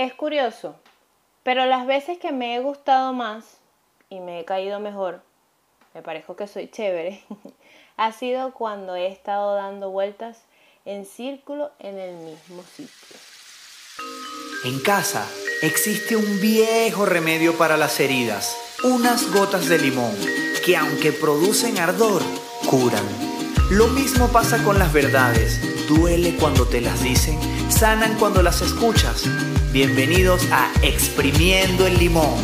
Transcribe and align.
Es 0.00 0.14
curioso, 0.14 0.76
pero 1.42 1.66
las 1.66 1.86
veces 1.86 2.16
que 2.16 2.32
me 2.32 2.56
he 2.56 2.60
gustado 2.60 3.12
más 3.12 3.58
y 4.08 4.20
me 4.20 4.40
he 4.40 4.46
caído 4.46 4.80
mejor, 4.80 5.20
me 5.92 6.00
parezco 6.00 6.36
que 6.36 6.46
soy 6.46 6.70
chévere, 6.70 7.22
ha 7.98 8.10
sido 8.12 8.54
cuando 8.54 8.96
he 8.96 9.08
estado 9.08 9.56
dando 9.56 9.90
vueltas 9.90 10.38
en 10.86 11.04
círculo 11.04 11.70
en 11.78 11.98
el 11.98 12.14
mismo 12.16 12.62
sitio. 12.62 13.18
En 14.64 14.80
casa 14.80 15.28
existe 15.60 16.16
un 16.16 16.40
viejo 16.40 17.04
remedio 17.04 17.58
para 17.58 17.76
las 17.76 18.00
heridas, 18.00 18.56
unas 18.82 19.30
gotas 19.30 19.68
de 19.68 19.80
limón, 19.80 20.16
que 20.64 20.78
aunque 20.78 21.12
producen 21.12 21.76
ardor, 21.76 22.22
curan. 22.70 23.04
Lo 23.70 23.88
mismo 23.88 24.28
pasa 24.28 24.64
con 24.64 24.78
las 24.78 24.94
verdades, 24.94 25.60
duele 25.90 26.36
cuando 26.38 26.66
te 26.66 26.80
las 26.80 27.02
dicen, 27.02 27.36
sanan 27.68 28.16
cuando 28.18 28.42
las 28.42 28.62
escuchas. 28.62 29.24
Bienvenidos 29.72 30.46
a 30.52 30.70
Exprimiendo 30.84 31.84
el 31.84 31.98
Limón. 31.98 32.38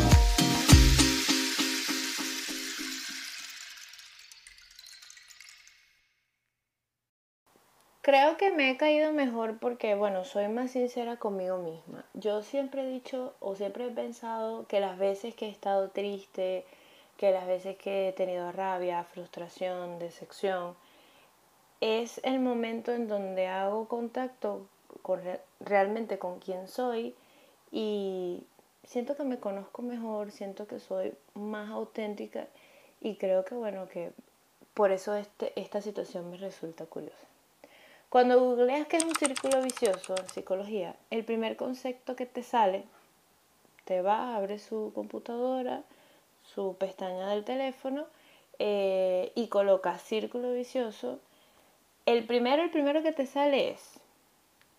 Creo 8.02 8.36
que 8.36 8.50
me 8.50 8.70
he 8.70 8.76
caído 8.76 9.12
mejor 9.12 9.58
porque, 9.58 9.94
bueno, 9.94 10.24
soy 10.24 10.48
más 10.48 10.72
sincera 10.72 11.16
conmigo 11.16 11.58
misma. 11.58 12.04
Yo 12.14 12.42
siempre 12.42 12.82
he 12.82 12.90
dicho 12.90 13.34
o 13.38 13.54
siempre 13.54 13.86
he 13.86 13.90
pensado 13.90 14.66
que 14.66 14.80
las 14.80 14.98
veces 14.98 15.36
que 15.36 15.46
he 15.46 15.50
estado 15.50 15.90
triste, 15.90 16.64
que 17.16 17.30
las 17.30 17.46
veces 17.46 17.76
que 17.76 18.08
he 18.08 18.12
tenido 18.12 18.50
rabia, 18.50 19.04
frustración, 19.04 20.00
decepción, 20.00 20.74
es 21.80 22.20
el 22.24 22.40
momento 22.40 22.92
en 22.92 23.08
donde 23.08 23.46
hago 23.48 23.88
contacto 23.88 24.66
con, 25.02 25.20
realmente 25.60 26.18
con 26.18 26.38
quien 26.38 26.68
soy 26.68 27.14
y 27.70 28.42
siento 28.84 29.16
que 29.16 29.24
me 29.24 29.38
conozco 29.38 29.82
mejor, 29.82 30.30
siento 30.30 30.66
que 30.66 30.80
soy 30.80 31.12
más 31.34 31.70
auténtica 31.70 32.46
y 33.00 33.16
creo 33.16 33.44
que, 33.44 33.54
bueno, 33.54 33.88
que 33.88 34.12
por 34.74 34.90
eso 34.90 35.14
este, 35.16 35.52
esta 35.60 35.80
situación 35.80 36.30
me 36.30 36.36
resulta 36.36 36.86
curiosa. 36.86 37.26
Cuando 38.08 38.40
googleas 38.40 38.86
que 38.86 38.98
es 38.98 39.04
un 39.04 39.14
círculo 39.14 39.62
vicioso 39.62 40.14
en 40.16 40.28
psicología, 40.28 40.94
el 41.10 41.24
primer 41.24 41.56
concepto 41.56 42.14
que 42.16 42.24
te 42.24 42.42
sale, 42.42 42.84
te 43.84 44.00
va, 44.00 44.36
abre 44.36 44.58
su 44.58 44.92
computadora, 44.94 45.82
su 46.54 46.76
pestaña 46.78 47.30
del 47.30 47.44
teléfono 47.44 48.06
eh, 48.58 49.32
y 49.34 49.48
coloca 49.48 49.98
círculo 49.98 50.52
vicioso. 50.52 51.18
El 52.06 52.24
primero, 52.24 52.62
el 52.62 52.70
primero 52.70 53.02
que 53.02 53.10
te 53.10 53.26
sale 53.26 53.70
es 53.70 53.98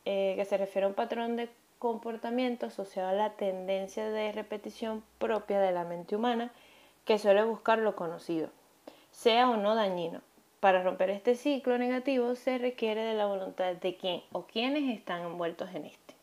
eh, 0.06 0.33
que 0.38 0.45
se 0.45 0.58
refiere 0.58 0.86
a 0.86 0.88
un 0.88 0.95
patrón 0.95 1.36
de 1.36 1.50
comportamiento 1.78 2.67
asociado 2.67 3.09
a 3.09 3.14
la 3.14 3.31
tendencia 3.31 4.09
de 4.09 4.31
repetición 4.31 5.03
propia 5.17 5.59
de 5.59 5.73
la 5.73 5.84
mente 5.84 6.16
humana 6.16 6.53
que 7.03 7.19
suele 7.19 7.44
buscar 7.44 7.80
lo 7.80 7.97
conocido, 7.97 8.47
sea 9.11 9.50
o 9.50 9.58
no 9.58 9.75
dañino. 9.75 10.22
Para 10.61 10.81
romper 10.81 11.09
este 11.09 11.36
ciclo 11.36 11.78
negativo 11.78 12.34
se 12.36 12.59
requiere 12.59 13.03
de 13.03 13.14
la 13.14 13.25
voluntad 13.25 13.73
de 13.75 13.97
quién 13.97 14.23
o 14.31 14.44
quienes 14.44 14.97
están 14.97 15.23
envueltos 15.23 15.69
en 15.75 15.84
este. 15.84 16.14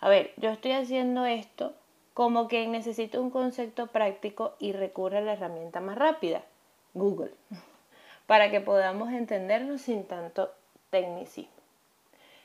A 0.00 0.08
ver, 0.08 0.32
yo 0.36 0.50
estoy 0.50 0.72
haciendo 0.72 1.26
esto 1.26 1.74
como 2.12 2.48
que 2.48 2.66
necesito 2.66 3.22
un 3.22 3.30
concepto 3.30 3.86
práctico 3.86 4.56
y 4.58 4.72
recurre 4.72 5.18
a 5.18 5.20
la 5.20 5.34
herramienta 5.34 5.80
más 5.80 5.96
rápida, 5.96 6.42
Google, 6.92 7.30
para 8.26 8.50
que 8.50 8.60
podamos 8.60 9.12
entendernos 9.12 9.82
sin 9.82 10.04
tanto 10.04 10.50
tecnicismo. 10.90 11.52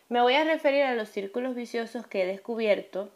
Me 0.10 0.22
voy 0.22 0.34
a 0.34 0.44
referir 0.44 0.84
a 0.84 0.96
los 0.96 1.10
círculos 1.10 1.56
viciosos 1.56 2.08
que 2.08 2.24
he 2.24 2.26
descubierto, 2.26 3.10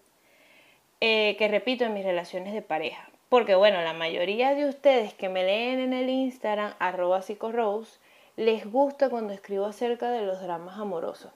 eh, 1.02 1.36
que 1.38 1.48
repito 1.48 1.86
en 1.86 1.94
mis 1.94 2.06
relaciones 2.06 2.54
de 2.54 2.62
pareja. 2.62 3.10
Porque 3.30 3.56
bueno, 3.56 3.82
la 3.82 3.94
mayoría 3.94 4.54
de 4.54 4.70
ustedes 4.70 5.14
que 5.16 5.28
me 5.28 5.44
leen 5.44 5.80
en 5.80 5.94
el 5.94 6.08
Instagram, 6.08 6.76
arroba 6.78 7.24
psicorose, 7.24 8.00
les 8.36 8.72
gusta 8.72 9.10
cuando 9.10 9.34
escribo 9.34 9.66
acerca 9.66 10.12
de 10.12 10.22
los 10.22 10.42
dramas 10.42 10.78
amorosos. 10.78 11.32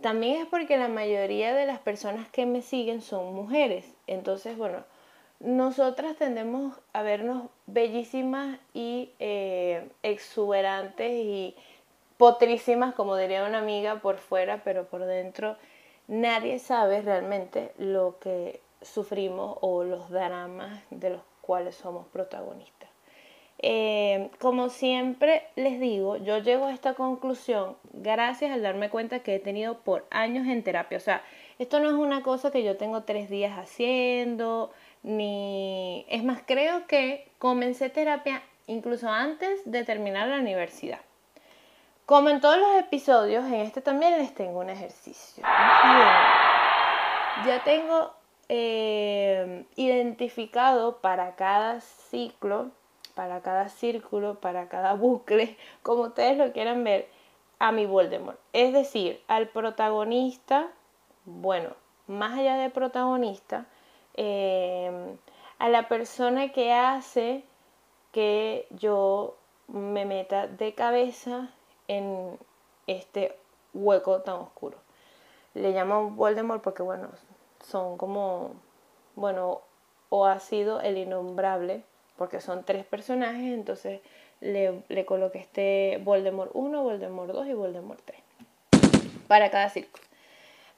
También 0.00 0.42
es 0.42 0.46
porque 0.46 0.76
la 0.76 0.88
mayoría 0.88 1.54
de 1.54 1.66
las 1.66 1.78
personas 1.80 2.28
que 2.28 2.46
me 2.46 2.62
siguen 2.62 3.00
son 3.00 3.34
mujeres. 3.34 3.94
Entonces, 4.06 4.56
bueno, 4.56 4.84
nosotras 5.44 6.16
tendemos 6.16 6.74
a 6.94 7.02
vernos 7.02 7.50
bellísimas 7.66 8.58
y 8.72 9.10
eh, 9.18 9.88
exuberantes 10.02 11.12
y 11.12 11.54
potrísimas, 12.16 12.94
como 12.94 13.16
diría 13.16 13.44
una 13.44 13.58
amiga, 13.58 14.00
por 14.00 14.16
fuera, 14.18 14.62
pero 14.64 14.86
por 14.86 15.04
dentro 15.04 15.56
nadie 16.08 16.58
sabe 16.58 17.02
realmente 17.02 17.72
lo 17.78 18.18
que 18.20 18.60
sufrimos 18.80 19.58
o 19.60 19.84
los 19.84 20.08
dramas 20.10 20.82
de 20.90 21.10
los 21.10 21.22
cuales 21.42 21.74
somos 21.74 22.06
protagonistas. 22.06 22.88
Eh, 23.58 24.30
como 24.40 24.68
siempre 24.68 25.42
les 25.56 25.78
digo, 25.78 26.16
yo 26.16 26.38
llego 26.38 26.66
a 26.66 26.72
esta 26.72 26.94
conclusión 26.94 27.76
gracias 27.92 28.50
al 28.50 28.62
darme 28.62 28.90
cuenta 28.90 29.20
que 29.20 29.36
he 29.36 29.38
tenido 29.38 29.78
por 29.78 30.06
años 30.10 30.46
en 30.46 30.62
terapia. 30.62 30.98
O 30.98 31.00
sea, 31.00 31.22
esto 31.58 31.80
no 31.80 31.88
es 31.88 31.94
una 31.94 32.22
cosa 32.22 32.50
que 32.50 32.62
yo 32.64 32.76
tengo 32.76 33.04
tres 33.04 33.30
días 33.30 33.58
haciendo, 33.58 34.70
ni... 35.04 36.04
Es 36.08 36.24
más, 36.24 36.42
creo 36.44 36.88
que 36.88 37.30
comencé 37.38 37.90
terapia 37.90 38.42
incluso 38.66 39.08
antes 39.08 39.60
de 39.70 39.84
terminar 39.84 40.26
la 40.26 40.38
universidad. 40.38 40.98
Como 42.06 42.28
en 42.30 42.40
todos 42.40 42.58
los 42.58 42.74
episodios, 42.76 43.44
en 43.44 43.60
este 43.60 43.80
también 43.80 44.18
les 44.18 44.34
tengo 44.34 44.60
un 44.60 44.70
ejercicio. 44.70 45.44
Ya 47.46 47.62
tengo 47.64 48.12
eh, 48.48 49.64
identificado 49.76 50.98
para 50.98 51.34
cada 51.36 51.80
ciclo, 51.80 52.70
para 53.14 53.40
cada 53.40 53.68
círculo, 53.68 54.40
para 54.40 54.68
cada 54.68 54.94
bucle, 54.94 55.56
como 55.82 56.02
ustedes 56.02 56.36
lo 56.36 56.52
quieran 56.52 56.84
ver, 56.84 57.08
a 57.58 57.72
mi 57.72 57.86
Voldemort. 57.86 58.38
Es 58.52 58.72
decir, 58.72 59.22
al 59.28 59.48
protagonista, 59.48 60.68
bueno, 61.24 61.70
más 62.06 62.38
allá 62.38 62.56
de 62.56 62.68
protagonista, 62.68 63.66
eh, 64.14 65.16
a 65.58 65.68
la 65.68 65.88
persona 65.88 66.52
que 66.52 66.72
hace 66.72 67.44
que 68.12 68.66
yo 68.70 69.36
me 69.68 70.04
meta 70.04 70.46
de 70.46 70.74
cabeza 70.74 71.50
en 71.88 72.38
este 72.86 73.36
hueco 73.72 74.22
tan 74.22 74.36
oscuro. 74.36 74.78
Le 75.54 75.72
llamo 75.72 76.10
Voldemort 76.10 76.62
porque, 76.62 76.82
bueno, 76.82 77.08
son 77.60 77.96
como, 77.96 78.52
bueno, 79.16 79.62
o 80.10 80.26
ha 80.26 80.38
sido 80.40 80.80
el 80.80 80.98
innombrable, 80.98 81.82
porque 82.16 82.40
son 82.40 82.64
tres 82.64 82.84
personajes, 82.84 83.52
entonces 83.54 84.00
le, 84.40 84.82
le 84.88 85.04
coloqué 85.04 85.38
este 85.38 86.00
Voldemort 86.04 86.50
1, 86.54 86.82
Voldemort 86.82 87.32
2 87.32 87.46
y 87.48 87.52
Voldemort 87.54 88.00
3 88.04 88.20
para 89.26 89.50
cada 89.50 89.68
círculo. 89.70 90.04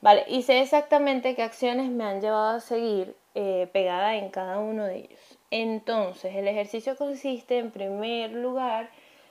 Vale, 0.01 0.25
y 0.29 0.43
sé 0.43 0.61
exactamente 0.61 1.35
qué 1.35 1.43
acciones 1.43 1.91
me 1.91 2.05
han 2.05 2.21
llevado 2.21 2.57
a 2.57 2.61
seguir 2.61 3.17
eh, 3.39 3.69
pegada 3.71 4.17
en 4.17 4.31
cada 4.31 4.59
uno 4.59 4.85
de 4.87 4.97
ellos. 4.97 5.39
Entonces, 5.51 6.35
el 6.35 6.49
ejercicio 6.49 6.97
consiste 6.97 7.59
en 7.59 7.71
primer 7.71 8.31
lugar 8.33 8.89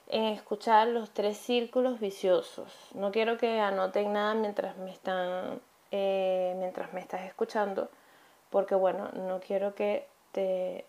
en 0.10 0.26
escuchar 0.26 0.90
los 0.90 1.10
tres 1.10 1.38
círculos 1.38 2.00
viciosos. 2.00 2.72
No 2.94 3.12
quiero 3.12 3.40
que 3.40 3.60
anoten 3.60 4.14
nada 4.14 4.36
mientras 4.36 4.78
me 4.78 4.92
están 4.92 5.60
eh, 5.90 6.54
mientras 6.60 6.94
me 6.94 7.00
estás 7.00 7.24
escuchando, 7.24 7.90
porque 8.52 8.76
bueno, 8.76 9.10
no 9.14 9.40
quiero 9.40 9.74
que 9.74 10.06
te, 10.34 10.86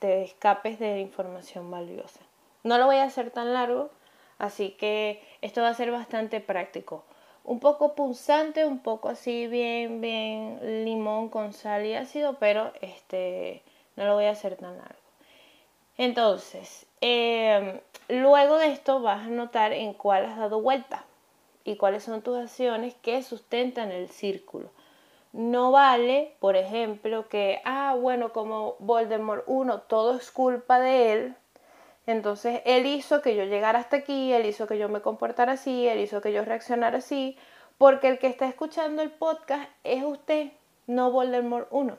te 0.00 0.24
escapes 0.24 0.80
de 0.80 0.98
información 0.98 1.70
valiosa. 1.70 2.18
No 2.64 2.76
lo 2.78 2.86
voy 2.86 2.96
a 2.96 3.04
hacer 3.04 3.30
tan 3.30 3.52
largo, 3.52 3.90
así 4.38 4.70
que 4.70 5.22
esto 5.42 5.62
va 5.62 5.68
a 5.68 5.74
ser 5.74 5.92
bastante 5.92 6.40
práctico. 6.40 7.04
Un 7.46 7.60
poco 7.60 7.94
punzante, 7.94 8.66
un 8.66 8.80
poco 8.80 9.08
así 9.08 9.46
bien, 9.46 10.00
bien 10.00 10.84
limón 10.84 11.28
con 11.28 11.52
sal 11.52 11.86
y 11.86 11.94
ácido, 11.94 12.34
pero 12.40 12.72
este, 12.80 13.62
no 13.94 14.04
lo 14.04 14.14
voy 14.14 14.24
a 14.24 14.32
hacer 14.32 14.56
tan 14.56 14.76
largo. 14.76 14.98
Entonces, 15.96 16.86
em, 17.00 17.80
luego 18.08 18.58
de 18.58 18.72
esto 18.72 19.00
vas 19.00 19.26
a 19.26 19.30
notar 19.30 19.72
en 19.72 19.94
cuál 19.94 20.24
has 20.24 20.36
dado 20.36 20.60
vuelta 20.60 21.04
y 21.64 21.76
cuáles 21.76 22.02
son 22.02 22.20
tus 22.20 22.36
acciones 22.36 22.94
que 22.96 23.22
sustentan 23.22 23.92
el 23.92 24.08
círculo. 24.08 24.70
No 25.32 25.70
vale, 25.70 26.34
por 26.40 26.56
ejemplo, 26.56 27.28
que, 27.28 27.60
ah, 27.64 27.96
bueno, 28.00 28.32
como 28.32 28.74
Voldemort 28.80 29.44
1, 29.46 29.82
todo 29.82 30.16
es 30.16 30.32
culpa 30.32 30.80
de 30.80 31.12
él. 31.12 31.36
Entonces, 32.06 32.62
él 32.64 32.86
hizo 32.86 33.20
que 33.20 33.34
yo 33.34 33.44
llegara 33.44 33.80
hasta 33.80 33.96
aquí, 33.96 34.32
él 34.32 34.46
hizo 34.46 34.66
que 34.66 34.78
yo 34.78 34.88
me 34.88 35.00
comportara 35.00 35.52
así, 35.52 35.88
él 35.88 36.00
hizo 36.00 36.20
que 36.20 36.32
yo 36.32 36.44
reaccionara 36.44 36.98
así, 36.98 37.36
porque 37.78 38.08
el 38.08 38.18
que 38.18 38.28
está 38.28 38.46
escuchando 38.46 39.02
el 39.02 39.10
podcast 39.10 39.68
es 39.84 40.04
usted, 40.04 40.52
no 40.86 41.10
Voldemort 41.10 41.66
1. 41.70 41.96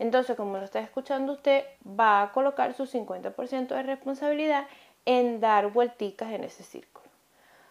Entonces, 0.00 0.36
como 0.36 0.58
lo 0.58 0.64
está 0.64 0.80
escuchando 0.80 1.32
usted, 1.32 1.64
va 1.88 2.22
a 2.22 2.32
colocar 2.32 2.74
su 2.74 2.86
50% 2.86 3.68
de 3.68 3.82
responsabilidad 3.82 4.66
en 5.04 5.40
dar 5.40 5.72
vuelticas 5.72 6.32
en 6.32 6.44
ese 6.44 6.62
círculo. 6.62 7.08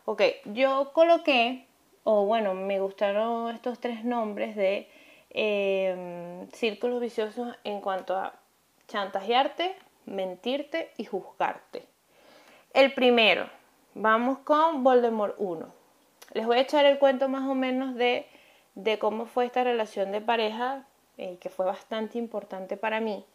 Ok, 0.05 0.21
yo 0.45 0.91
coloqué, 0.93 1.67
o 2.03 2.25
bueno, 2.25 2.53
me 2.53 2.79
gustaron 2.79 3.53
estos 3.53 3.79
tres 3.79 4.05
nombres 4.05 4.55
de 4.55 4.89
em, 5.31 6.49
círculos 6.51 7.01
viciosos 7.01 7.55
en 7.63 7.81
cuanto 7.81 8.17
a 8.17 8.33
chantajearte, 8.87 9.75
mentirte 10.07 10.91
y 10.97 11.05
juzgarte. 11.05 11.85
El 12.73 12.93
primero, 12.93 13.49
vamos 13.93 14.39
con 14.39 14.83
Voldemort 14.83 15.35
1. 15.37 15.65
Les 16.33 16.45
voy 16.45 16.57
a 16.57 16.61
echar 16.61 16.85
el 16.85 16.99
cuento 16.99 17.29
más 17.29 17.47
o 17.47 17.55
menos 17.55 17.95
de, 17.95 18.27
de 18.75 18.99
cómo 18.99 19.25
fue 19.25 19.45
esta 19.45 19.63
relación 19.63 20.11
de 20.11 20.21
pareja, 20.21 20.85
eh, 21.17 21.37
que 21.39 21.49
fue 21.49 21.65
bastante 21.65 22.17
importante 22.17 22.77
para 22.77 22.99
mí. 22.99 23.25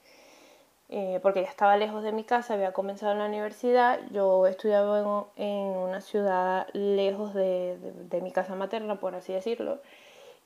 Eh, 0.89 1.21
porque 1.23 1.43
ya 1.43 1.49
estaba 1.49 1.77
lejos 1.79 2.03
de 2.03 2.13
mi 2.13 2.23
casa, 2.23 2.53
había 2.53 2.73
comenzado 2.73 3.13
en 3.13 3.19
la 3.19 3.25
universidad, 3.25 3.99
yo 4.11 4.47
estudiaba 4.47 5.27
en, 5.37 5.49
una 5.49 6.03
ciudad 6.03 6.67
lejos 6.75 7.33
de, 7.33 7.79
de, 8.11 8.21
mi 8.21 8.31
casa 8.31 8.55
materna, 8.57 8.97
por 8.97 9.15
así 9.15 9.33
decirlo, 9.33 9.81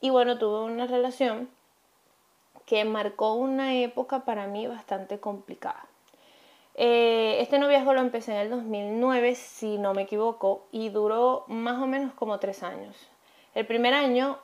y 0.00 0.10
bueno, 0.10 0.38
tuve 0.38 0.62
una 0.62 0.86
relación 0.86 1.48
que 2.64 2.84
marcó 2.84 3.34
una 3.34 3.74
época 3.74 4.24
para 4.24 4.46
mí 4.46 4.68
bastante 4.68 5.18
complicada. 5.18 5.84
Eh, 6.78 7.38
este 7.40 7.58
noviazgo 7.58 7.94
lo 7.94 8.00
empecé 8.00 8.32
en 8.32 8.38
el 8.38 8.50
2009, 8.50 9.34
si 9.34 9.78
no 9.78 9.94
me 9.94 10.02
equivoco, 10.02 10.66
y 10.70 10.90
duró 10.90 11.44
más 11.48 11.82
o 11.82 11.86
menos 11.86 12.12
como 12.12 12.38
tres 12.38 12.62
años. 12.62 12.94
El 13.54 13.66
primer 13.66 13.94
año 13.94 14.38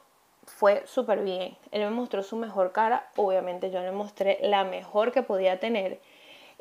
fue 0.46 0.82
súper 0.87 1.23
bien. 1.23 1.56
Él 1.70 1.82
me 1.82 1.90
mostró 1.90 2.23
su 2.23 2.37
mejor 2.37 2.73
cara. 2.73 3.11
Obviamente 3.17 3.70
yo 3.70 3.81
le 3.81 3.93
mostré 3.93 4.38
la 4.43 4.64
mejor 4.64 5.12
que 5.12 5.23
podía 5.23 5.61
tener. 5.61 6.00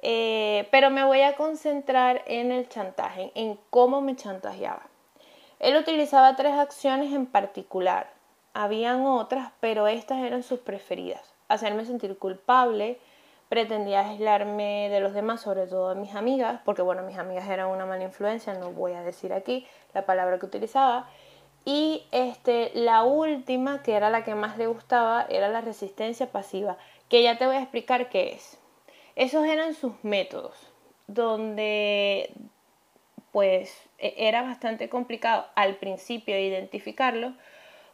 Eh, 0.02 0.68
pero 0.72 0.90
me 0.90 1.06
voy 1.06 1.22
a 1.22 1.36
concentrar 1.36 2.24
en 2.26 2.52
el 2.52 2.68
chantaje, 2.68 3.32
en 3.36 3.58
cómo 3.70 4.02
me 4.02 4.18
chantajeaba. 4.18 4.84
Él 5.60 5.78
utilizaba 5.78 6.36
tres 6.36 6.54
acciones 6.54 7.14
en 7.14 7.28
particular. 7.28 8.12
Habían 8.54 9.06
otras, 9.06 9.52
pero 9.62 9.88
estas 9.88 10.20
eran 10.20 10.44
sus 10.44 10.60
preferidas. 10.60 11.34
Hacerme 11.48 11.86
sentir 11.86 12.18
culpable, 12.18 13.00
pretendía 13.52 14.08
aislarme 14.08 14.88
de 14.90 15.02
los 15.02 15.14
demás, 15.14 15.42
sobre 15.42 15.68
todo 15.68 15.94
de 15.94 16.00
mis 16.00 16.16
amigas, 16.16 16.62
porque 16.64 16.82
bueno, 16.82 17.04
mis 17.04 17.18
amigas 17.18 17.50
eran 17.50 17.68
una 17.68 17.86
mala 17.86 18.02
influencia, 18.02 18.54
no 18.54 18.72
voy 18.72 18.94
a 18.94 19.04
decir 19.04 19.34
aquí 19.34 19.68
la 19.94 20.06
palabra 20.06 20.40
que 20.40 20.46
utilizaba. 20.46 21.10
Y 21.66 22.06
este, 22.14 22.72
la 22.74 23.04
última, 23.04 23.84
que 23.84 23.96
era 23.96 24.10
la 24.10 24.24
que 24.24 24.36
más 24.36 24.58
le 24.58 24.68
gustaba, 24.68 25.26
era 25.30 25.50
la 25.50 25.60
resistencia 25.60 26.32
pasiva, 26.32 26.78
que 27.10 27.24
ya 27.24 27.38
te 27.38 27.46
voy 27.46 27.58
a 27.58 27.62
explicar 27.62 28.08
qué 28.08 28.32
es. 28.32 28.58
Esos 29.18 29.46
eran 29.46 29.74
sus 29.74 30.02
métodos, 30.02 30.56
donde 31.08 32.32
pues 33.34 33.76
e, 33.98 34.14
era 34.16 34.44
bastante 34.44 34.88
complicado 34.88 35.46
al 35.56 35.76
principio 35.76 36.40
identificarlo, 36.40 37.34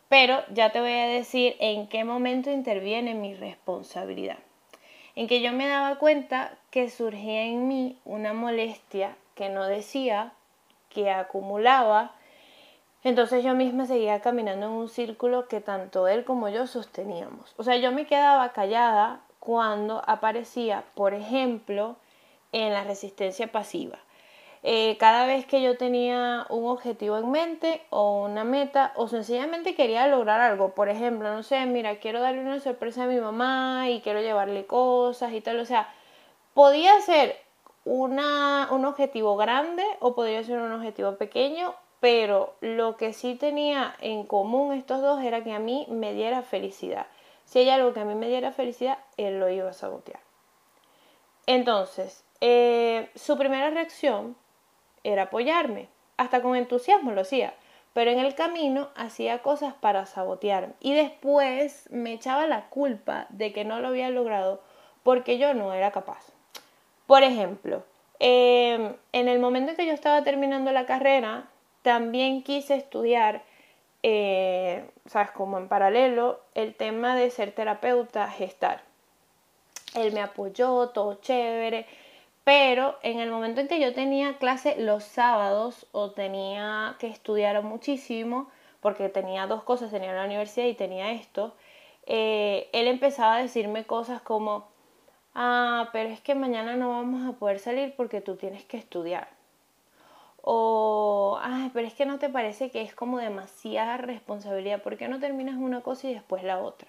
pero 0.08 0.44
ya 0.54 0.72
te 0.72 0.82
voy 0.82 0.92
a 0.92 1.08
decir 1.08 1.56
en 1.60 1.88
qué 1.88 2.04
momento 2.04 2.52
interviene 2.52 3.16
mi 3.16 3.34
responsabilidad. 3.34 4.38
En 5.18 5.28
que 5.28 5.42
yo 5.42 5.52
me 5.52 5.68
daba 5.68 5.96
cuenta 5.96 6.52
que 6.70 6.92
surgía 6.92 7.46
en 7.46 7.68
mí 7.68 7.98
una 8.06 8.34
molestia 8.34 9.16
que 9.34 9.50
no 9.50 9.66
decía, 9.66 10.32
que 10.90 11.10
acumulaba, 11.10 12.12
entonces 13.04 13.44
yo 13.44 13.56
misma 13.56 13.88
seguía 13.88 14.20
caminando 14.20 14.68
en 14.68 14.74
un 14.74 14.90
círculo 14.90 15.48
que 15.48 15.60
tanto 15.60 16.08
él 16.08 16.24
como 16.24 16.50
yo 16.50 16.68
sosteníamos. 16.68 17.56
O 17.58 17.64
sea, 17.64 17.78
yo 17.78 17.92
me 17.92 18.06
quedaba 18.06 18.54
callada 18.54 19.22
cuando 19.40 20.04
aparecía, 20.06 20.84
por 20.94 21.16
ejemplo, 21.16 21.96
en 22.52 22.72
la 22.74 22.84
resistencia 22.84 23.52
pasiva. 23.52 23.98
Eh, 24.70 24.98
cada 25.00 25.26
vez 25.26 25.46
que 25.46 25.62
yo 25.62 25.78
tenía 25.78 26.46
un 26.50 26.66
objetivo 26.66 27.18
en 27.18 27.32
mente 27.32 27.82
o 27.90 28.26
una 28.26 28.44
meta 28.44 28.92
o 28.98 29.08
sencillamente 29.08 29.76
quería 29.76 30.08
lograr 30.08 30.42
algo, 30.42 30.76
por 30.76 30.90
ejemplo, 30.90 31.34
no 31.34 31.42
sé, 31.42 31.66
mira, 31.66 32.00
quiero 32.00 32.20
darle 32.20 32.42
una 32.42 32.60
sorpresa 32.60 33.06
a 33.06 33.08
mi 33.08 33.18
mamá 33.18 33.90
y 33.90 34.02
quiero 34.02 34.20
llevarle 34.20 34.66
cosas 34.66 35.32
y 35.32 35.40
tal, 35.40 35.58
o 35.62 35.66
sea, 35.66 35.88
podía 36.54 37.00
ser 37.00 37.38
una, 37.86 38.68
un 38.70 38.84
objetivo 38.84 39.38
grande 39.38 39.86
o 40.02 40.14
podría 40.14 40.44
ser 40.44 40.60
un 40.60 40.74
objetivo 40.74 41.16
pequeño 41.16 41.74
pero 42.02 42.54
lo 42.60 42.98
que 42.98 43.14
sí 43.14 43.36
tenía 43.36 43.96
en 44.02 44.26
común 44.26 44.74
estos 44.74 45.02
dos 45.02 45.24
era 45.24 45.46
que 45.46 45.54
a 45.54 45.60
mí 45.60 45.88
me 45.90 46.14
diera 46.14 46.42
felicidad. 46.42 47.08
Si 47.46 47.60
hay 47.60 47.70
algo 47.70 47.94
que 47.94 48.02
a 48.02 48.06
mí 48.06 48.16
me 48.16 48.28
diera 48.28 48.52
felicidad, 48.52 48.98
él 49.16 49.40
lo 49.40 49.50
iba 49.50 49.70
a 49.70 49.74
sabotear. 49.74 50.20
Entonces, 51.46 52.26
eh, 52.42 53.10
su 53.16 53.38
primera 53.38 53.70
reacción 53.70 54.36
era 55.08 55.24
apoyarme, 55.24 55.88
hasta 56.18 56.42
con 56.42 56.56
entusiasmo 56.56 57.12
lo 57.12 57.22
hacía, 57.22 57.54
pero 57.94 58.12
en 58.12 58.20
el 58.20 58.36
camino 58.36 58.90
hacía 58.96 59.42
cosas 59.42 59.74
para 59.74 60.06
sabotearme 60.06 60.74
y 60.80 60.94
después 60.94 61.90
me 61.92 62.14
echaba 62.14 62.46
la 62.46 62.66
culpa 62.70 63.26
de 63.30 63.54
que 63.54 63.66
no 63.66 63.80
lo 63.80 63.88
había 63.88 64.10
logrado 64.10 64.62
porque 65.04 65.38
yo 65.38 65.54
no 65.54 65.74
era 65.74 65.92
capaz. 65.92 66.26
Por 67.06 67.24
ejemplo, 67.24 67.84
eh, 68.20 68.96
en 69.14 69.28
el 69.28 69.40
momento 69.40 69.72
en 69.72 69.78
que 69.78 69.86
yo 69.86 69.94
estaba 69.94 70.24
terminando 70.24 70.72
la 70.72 70.86
carrera, 70.86 71.48
también 71.82 72.44
quise 72.44 72.76
estudiar, 72.76 73.44
eh, 74.04 74.86
¿sabes? 75.06 75.32
Como 75.32 75.58
en 75.58 75.70
paralelo, 75.70 76.42
el 76.54 76.76
tema 76.76 77.16
de 77.16 77.30
ser 77.30 77.54
terapeuta 77.54 78.30
gestar. 78.30 78.82
Él 79.96 80.12
me 80.12 80.20
apoyó, 80.20 80.90
todo 80.90 81.16
chévere, 81.16 81.86
pero 82.48 82.98
en 83.04 83.20
el 83.20 83.30
momento 83.30 83.60
en 83.60 83.68
que 83.68 83.82
yo 83.82 83.94
tenía 83.94 84.38
clase 84.38 84.78
los 84.80 85.04
sábados 85.04 85.86
o 85.92 86.12
tenía 86.12 86.96
que 86.98 87.08
estudiar 87.08 87.62
muchísimo, 87.62 88.50
porque 88.80 89.10
tenía 89.10 89.48
dos 89.48 89.64
cosas, 89.64 89.92
tenía 89.92 90.14
la 90.14 90.24
universidad 90.24 90.66
y 90.66 90.74
tenía 90.74 91.12
esto, 91.12 91.54
eh, 92.06 92.70
él 92.72 92.88
empezaba 92.88 93.36
a 93.36 93.42
decirme 93.42 93.84
cosas 93.84 94.22
como, 94.22 94.66
ah, 95.36 95.90
pero 95.92 96.08
es 96.08 96.22
que 96.22 96.36
mañana 96.36 96.78
no 96.78 96.92
vamos 96.92 97.28
a 97.28 97.38
poder 97.38 97.60
salir 97.60 97.94
porque 97.98 98.22
tú 98.22 98.38
tienes 98.38 98.64
que 98.64 98.78
estudiar. 98.78 99.28
O, 100.42 101.38
ay, 101.42 101.70
pero 101.74 101.86
es 101.86 101.96
que 101.96 102.06
no 102.06 102.18
te 102.18 102.30
parece 102.30 102.72
que 102.72 102.82
es 102.82 102.96
como 102.96 103.20
demasiada 103.20 103.98
responsabilidad, 103.98 104.82
¿por 104.82 104.96
qué 104.96 105.10
no 105.10 105.20
terminas 105.20 105.58
una 105.58 105.82
cosa 105.82 106.08
y 106.08 106.14
después 106.14 106.46
la 106.46 106.60
otra? 106.60 106.88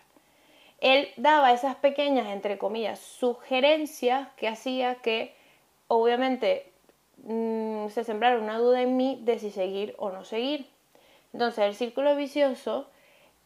Él 0.81 1.09
daba 1.17 1.51
esas 1.51 1.75
pequeñas, 1.75 2.29
entre 2.29 2.59
comillas, 2.59 3.01
sugerencias 3.01 4.29
que 4.37 4.47
hacía 4.47 4.95
que, 5.03 5.37
obviamente, 5.89 6.73
mm, 7.25 7.89
se 7.89 8.05
sembrara 8.05 8.39
una 8.39 8.59
duda 8.59 8.83
en 8.83 8.97
mí 8.97 9.21
de 9.23 9.39
si 9.39 9.51
seguir 9.51 9.95
o 9.99 10.11
no 10.11 10.25
seguir. 10.25 10.71
Entonces, 11.33 11.65
el 11.65 11.75
círculo 11.75 12.17
vicioso 12.17 12.89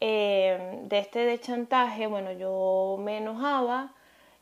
eh, 0.01 0.81
de 0.85 0.99
este 0.99 1.21
de 1.21 1.39
chantaje, 1.41 2.07
bueno, 2.07 2.33
yo 2.33 2.97
me 3.01 3.19
enojaba, 3.19 3.95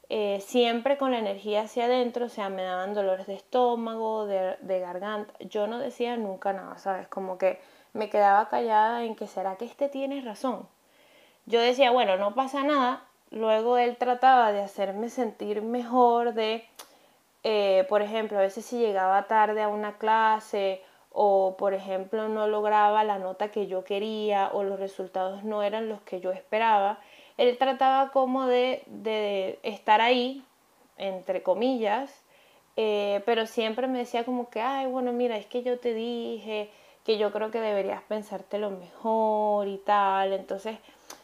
eh, 0.09 0.41
siempre 0.41 0.99
con 0.99 1.13
la 1.13 1.19
energía 1.19 1.63
hacia 1.63 1.85
adentro, 1.85 2.27
o 2.27 2.29
sea, 2.29 2.49
me 2.49 2.63
daban 2.63 2.95
dolores 2.95 3.27
de 3.27 3.35
estómago, 3.35 4.27
de, 4.27 4.57
de, 4.61 4.81
garganta. 4.81 5.33
Yo 5.41 5.67
no 5.67 5.79
decía 5.79 6.17
nunca 6.17 6.53
nada, 6.53 6.79
¿sabes? 6.79 7.09
Como 7.09 7.39
que 7.39 7.61
me 7.93 8.11
quedaba 8.11 8.49
callada 8.49 9.05
en 9.05 9.15
que 9.15 9.27
será 9.27 9.57
que 9.57 9.67
este 9.67 9.89
tiene 9.89 10.21
razón. 10.23 10.69
Yo 11.47 11.61
decía, 11.61 11.91
bueno, 11.91 12.17
no 12.17 12.35
pasa 12.35 12.65
nada. 12.65 13.05
Luego 13.31 13.79
él 13.79 13.97
trataba 13.97 14.53
de 14.53 14.63
hacerme 14.63 15.11
sentir 15.11 15.63
mejor, 15.63 16.35
de, 16.35 16.65
eh, 17.45 17.87
por 17.89 18.03
ejemplo, 18.03 18.39
a 18.39 18.43
veces 18.43 18.65
si 18.65 18.79
llegaba 18.79 19.27
tarde 19.27 19.63
a 19.63 19.69
una 19.69 19.99
clase 19.99 20.83
o, 21.13 21.57
por 21.59 21.75
ejemplo, 21.75 22.29
no 22.29 22.47
lograba 22.47 23.03
la 23.05 23.19
nota 23.19 23.51
que 23.51 23.67
yo 23.67 23.85
quería 23.85 24.51
o 24.53 24.63
los 24.63 24.79
resultados 24.79 25.43
no 25.45 25.63
eran 25.63 25.89
los 25.89 26.01
que 26.03 26.21
yo 26.21 26.33
esperaba 26.33 27.01
él 27.41 27.57
trataba 27.57 28.11
como 28.11 28.47
de, 28.47 28.83
de 28.85 29.59
estar 29.63 30.03
ahí, 30.03 30.45
entre 30.99 31.43
comillas, 31.43 32.23
eh, 32.77 33.23
pero 33.25 33.47
siempre 33.47 33.87
me 33.87 33.97
decía 33.97 34.25
como 34.25 34.51
que, 34.51 34.61
ay, 34.61 34.87
bueno, 34.89 35.15
mira, 35.15 35.39
es 35.39 35.47
que 35.47 35.63
yo 35.63 35.79
te 35.79 35.95
dije 35.95 36.69
que 37.03 37.17
yo 37.17 37.33
creo 37.33 37.51
que 37.51 37.61
deberías 37.61 38.03
pensarte 38.03 38.59
lo 38.59 38.69
mejor 38.69 39.69
y 39.69 39.79
tal. 39.79 40.35
Entonces, 40.35 40.77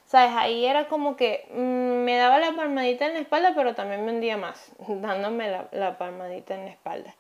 ¿sabes? 0.07 0.33
Ahí 0.37 0.65
era 0.65 0.89
como 0.89 1.17
que 1.17 1.47
mm, 1.53 2.05
me 2.05 2.17
daba 2.17 2.39
la 2.39 2.55
palmadita 2.57 3.07
en 3.07 3.15
la 3.15 3.21
espalda, 3.21 3.53
pero 3.55 3.75
también 3.75 4.05
me 4.05 4.13
hundía 4.13 4.37
más, 4.37 4.73
dándome 4.89 5.51
la, 5.73 5.99
palmadita 5.99 6.55
en 6.55 6.65
la 6.65 6.71
espalda. 6.71 7.15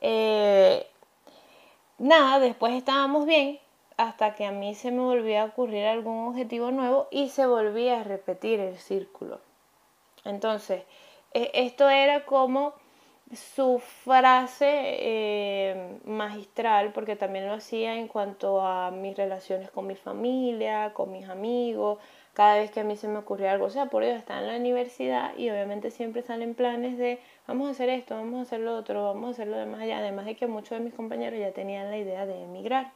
Eh, 0.00 0.86
nada, 1.98 2.38
después 2.40 2.72
estábamos 2.74 3.26
bien, 3.26 3.58
hasta 3.96 4.34
que 4.34 4.46
a 4.46 4.52
mí 4.52 4.74
se 4.74 4.90
me 4.90 5.02
volvía 5.02 5.42
a 5.42 5.46
ocurrir 5.46 5.84
algún 5.86 6.28
objetivo 6.28 6.70
nuevo 6.70 7.08
y 7.10 7.28
se 7.28 7.46
volvía 7.46 8.00
a 8.00 8.04
repetir 8.04 8.60
el 8.60 8.78
círculo. 8.78 9.40
Entonces, 10.24 10.84
e, 11.34 11.50
esto 11.54 11.88
era 11.88 12.24
como 12.24 12.74
su 13.34 13.78
frase 13.78 14.66
eh, 14.68 15.98
magistral, 16.04 16.92
porque 16.92 17.14
también 17.14 17.46
lo 17.46 17.54
hacía 17.54 17.94
en 17.94 18.08
cuanto 18.08 18.60
a 18.60 18.90
mis 18.90 19.16
relaciones 19.16 19.70
con 19.70 19.86
mi 19.86 19.94
familia, 19.94 20.92
con 20.94 21.12
mis 21.12 21.28
amigos, 21.28 21.98
cada 22.34 22.56
vez 22.56 22.70
que 22.70 22.80
a 22.80 22.84
mí 22.84 22.96
se 22.96 23.08
me 23.08 23.18
ocurría 23.18 23.52
algo, 23.52 23.66
o 23.66 23.70
sea, 23.70 23.86
por 23.86 24.02
ello 24.02 24.16
está 24.16 24.38
en 24.38 24.46
la 24.46 24.56
universidad 24.56 25.36
y 25.36 25.50
obviamente 25.50 25.90
siempre 25.90 26.22
salen 26.22 26.54
planes 26.54 26.96
de 26.98 27.18
vamos 27.46 27.68
a 27.68 27.72
hacer 27.72 27.88
esto, 27.88 28.14
vamos 28.14 28.38
a 28.38 28.42
hacer 28.42 28.60
lo 28.60 28.76
otro, 28.76 29.04
vamos 29.04 29.28
a 29.28 29.32
hacer 29.32 29.48
lo 29.48 29.56
demás 29.56 29.80
allá, 29.80 29.98
además 29.98 30.26
de 30.26 30.36
que 30.36 30.46
muchos 30.46 30.78
de 30.78 30.84
mis 30.84 30.94
compañeros 30.94 31.38
ya 31.38 31.52
tenían 31.52 31.90
la 31.90 31.98
idea 31.98 32.26
de 32.26 32.42
emigrar. 32.42 32.92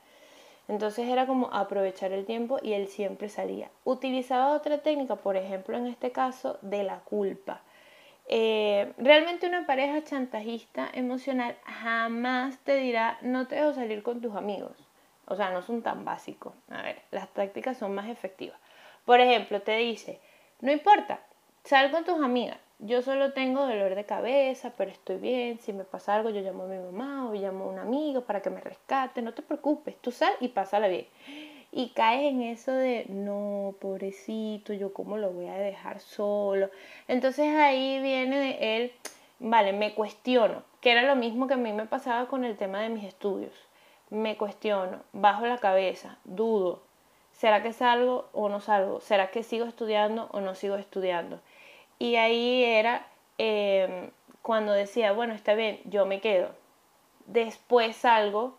Entonces 0.69 1.09
era 1.09 1.27
como 1.27 1.53
aprovechar 1.53 2.13
el 2.13 2.25
tiempo 2.25 2.59
y 2.63 2.73
él 2.73 2.89
siempre 2.89 3.29
salía. 3.29 3.71
Utilizaba 3.85 4.55
otra 4.55 4.79
técnica, 4.79 5.17
por 5.17 5.37
ejemplo, 5.37 5.77
en 5.77 5.87
este 5.87 6.11
caso, 6.11 6.59
de 6.63 6.85
la 6.85 7.01
culpa. 7.01 7.61
Eh, 8.27 8.93
realmente 8.97 9.47
una 9.47 9.67
pareja 9.67 10.03
chantajista 10.03 10.89
emocional 10.95 11.57
jamás 11.65 12.59
te 12.61 12.77
dirá 12.77 13.19
no 13.21 13.47
te 13.47 13.57
dejo 13.57 13.75
salir 13.75 14.03
con 14.03 14.23
tus 14.23 14.35
amigos. 14.35 14.73
O 15.27 15.37
sea, 15.37 15.51
no 15.51 15.63
son 15.63 15.83
tan 15.83 16.05
básicos. 16.05 16.55
A 16.71 16.83
ver, 16.83 17.03
las 17.11 17.29
tácticas 17.33 17.77
son 17.77 17.95
más 17.95 18.09
efectivas. 18.09 18.59
Por 19.05 19.21
ejemplo, 19.21 19.61
te 19.61 19.77
dice, 19.77 20.21
no 20.61 20.73
importa, 20.73 21.21
sal 21.65 21.91
con 21.91 22.05
tus 22.05 22.21
amigas. 22.23 22.59
Yo 22.79 23.03
solo 23.03 23.33
tengo 23.33 23.67
dolor 23.67 23.95
de 23.95 24.05
cabeza, 24.05 24.73
pero 24.77 24.91
estoy 24.91 25.17
bien. 25.17 25.59
Si 25.61 25.73
me 25.73 25.85
pasa 25.85 26.15
algo, 26.15 26.31
yo 26.31 26.41
llamo 26.41 26.65
a 26.65 26.67
mi 26.67 26.79
mamá 26.79 27.29
o 27.29 27.35
llamo 27.35 27.65
a 27.65 27.69
un 27.69 27.79
amigo 27.79 28.23
para 28.23 28.43
que 28.43 28.51
me 28.51 28.61
rescate. 28.61 29.23
No 29.23 29.33
te 29.33 29.43
preocupes, 29.43 29.97
tú 30.01 30.11
sal 30.11 30.33
y 30.41 30.49
pásala 30.49 30.89
bien. 30.89 31.07
Y 31.77 31.91
caes 31.91 32.31
en 32.33 32.43
eso 32.43 32.73
de, 32.73 33.07
no, 33.09 33.75
pobrecito, 33.81 34.73
yo 34.73 34.93
cómo 34.93 35.17
lo 35.17 35.33
voy 35.33 35.49
a 35.49 35.55
dejar 35.55 35.99
solo. 35.99 36.71
Entonces 37.09 37.49
ahí 37.57 38.01
viene 38.01 38.77
él, 38.77 38.93
vale, 39.41 39.73
me 39.73 39.93
cuestiono, 39.95 40.63
que 40.81 40.93
era 40.93 41.03
lo 41.03 41.17
mismo 41.17 41.49
que 41.49 41.55
a 41.55 41.57
mí 41.57 41.73
me 41.73 41.87
pasaba 41.87 42.29
con 42.29 42.45
el 42.45 42.57
tema 42.57 42.81
de 42.81 42.91
mis 42.91 43.05
estudios. 43.05 43.53
Me 44.09 44.37
cuestiono, 44.37 45.01
bajo 45.13 45.47
la 45.47 45.59
cabeza, 45.59 46.19
dudo, 46.25 46.84
¿será 47.45 47.63
que 47.63 47.75
salgo 47.75 48.25
o 48.33 48.49
no 48.49 48.63
salgo? 48.63 49.01
¿Será 49.01 49.31
que 49.31 49.43
sigo 49.43 49.67
estudiando 49.67 50.31
o 50.33 50.41
no 50.41 50.55
sigo 50.55 50.77
estudiando? 50.77 51.41
Y 51.99 52.17
ahí 52.17 52.65
era 52.65 53.07
em, 53.37 54.11
cuando 54.41 54.73
decía, 54.73 55.13
bueno, 55.13 55.35
está 55.35 55.53
bien, 55.53 55.79
yo 55.85 56.07
me 56.07 56.23
quedo. 56.23 56.49
Después 57.27 57.97
salgo 57.97 58.57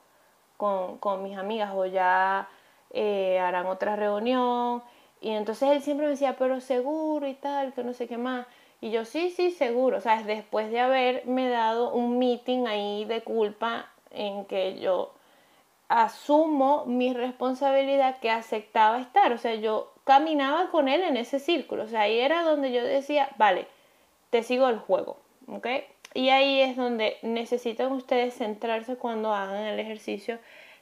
con, 0.57 0.99
con 0.99 1.23
mis 1.23 1.35
amigas 1.35 1.71
o 1.73 1.87
ya 1.87 2.47
eh, 2.91 3.39
harán 3.39 3.65
otra 3.65 3.95
reunión. 3.95 4.83
Y 5.19 5.31
entonces 5.31 5.71
él 5.71 5.81
siempre 5.81 6.05
me 6.05 6.11
decía, 6.11 6.35
pero 6.37 6.61
seguro 6.61 7.25
y 7.25 7.33
tal, 7.33 7.73
que 7.73 7.83
no 7.83 7.93
sé 7.93 8.07
qué 8.07 8.19
más. 8.19 8.45
Y 8.81 8.91
yo, 8.91 9.03
sí, 9.03 9.31
sí, 9.31 9.49
seguro. 9.49 9.97
O 9.97 10.01
sea, 10.01 10.21
después 10.21 10.69
de 10.69 10.79
haberme 10.79 11.49
dado 11.49 11.91
un 11.91 12.19
meeting 12.19 12.67
ahí 12.67 13.03
de 13.05 13.21
culpa 13.23 13.87
en 14.11 14.45
que 14.45 14.77
yo 14.79 15.11
asumo 15.87 16.85
mi 16.85 17.13
responsabilidad 17.13 18.19
que 18.19 18.31
aceptaba 18.31 18.99
estar. 18.99 19.31
O 19.31 19.37
sea, 19.37 19.55
yo 19.55 19.93
caminaba 20.03 20.69
con 20.71 20.87
él 20.87 21.01
en 21.01 21.17
ese 21.17 21.39
círculo. 21.39 21.83
O 21.83 21.87
sea, 21.87 22.01
ahí 22.01 22.19
era 22.19 22.43
donde 22.43 22.71
yo 22.71 22.83
decía, 22.83 23.29
vale, 23.37 23.67
te 24.29 24.43
sigo 24.43 24.69
el 24.69 24.79
juego. 24.79 25.17
¿Ok? 25.47 25.67
Y 26.13 26.29
ahí 26.29 26.61
es 26.61 26.77
donde 26.77 27.17
necesitan 27.23 27.91
ustedes 27.91 28.35
centrarse 28.35 28.95
cuando 28.95 29.33
hagan 29.33 29.63
el 29.65 29.79
ejercicio 29.79 30.39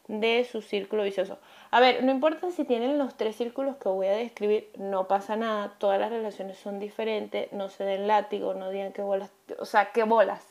de 0.08 0.48
su 0.50 0.62
círculo 0.62 1.04
vicioso. 1.04 1.40
A 1.72 1.80
ver, 1.80 2.04
no 2.04 2.12
importa 2.12 2.52
si 2.52 2.66
tienen 2.66 2.98
los 2.98 3.16
tres 3.16 3.36
círculos 3.36 3.78
que 3.78 3.90
voy 3.90 4.08
a 4.08 4.12
describir, 4.12 4.70
no 4.78 5.08
pasa 5.08 5.36
nada, 5.36 5.74
todas 5.80 6.00
las 6.00 6.12
relaciones 6.12 6.58
son 6.58 6.80
diferentes, 6.80 7.52
no 7.52 7.70
se 7.70 7.84
den 7.84 8.08
látigo, 8.08 8.54
no 8.54 8.70
digan 8.70 8.94
que 8.94 9.02
bolas, 9.02 9.32
o 9.60 9.66
sea, 9.66 9.92
que 9.92 10.04
bolas, 10.04 10.46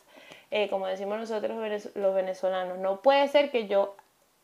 eh, 0.50 0.68
como 0.68 0.86
decimos 0.86 1.18
nosotros 1.18 1.56
los 1.94 2.14
venezolanos, 2.14 2.78
no 2.78 3.02
puede 3.02 3.28
ser 3.28 3.50
que 3.50 3.68
yo 3.68 3.94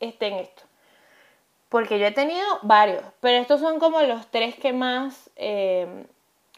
esté 0.00 0.28
en 0.28 0.35
esto, 0.35 0.62
porque 1.69 1.99
yo 1.99 2.07
he 2.07 2.12
tenido 2.12 2.47
varios, 2.62 3.05
pero 3.21 3.40
estos 3.40 3.61
son 3.61 3.78
como 3.78 4.00
los 4.02 4.26
tres 4.28 4.55
que 4.57 4.73
más 4.73 5.31
eh, 5.37 6.07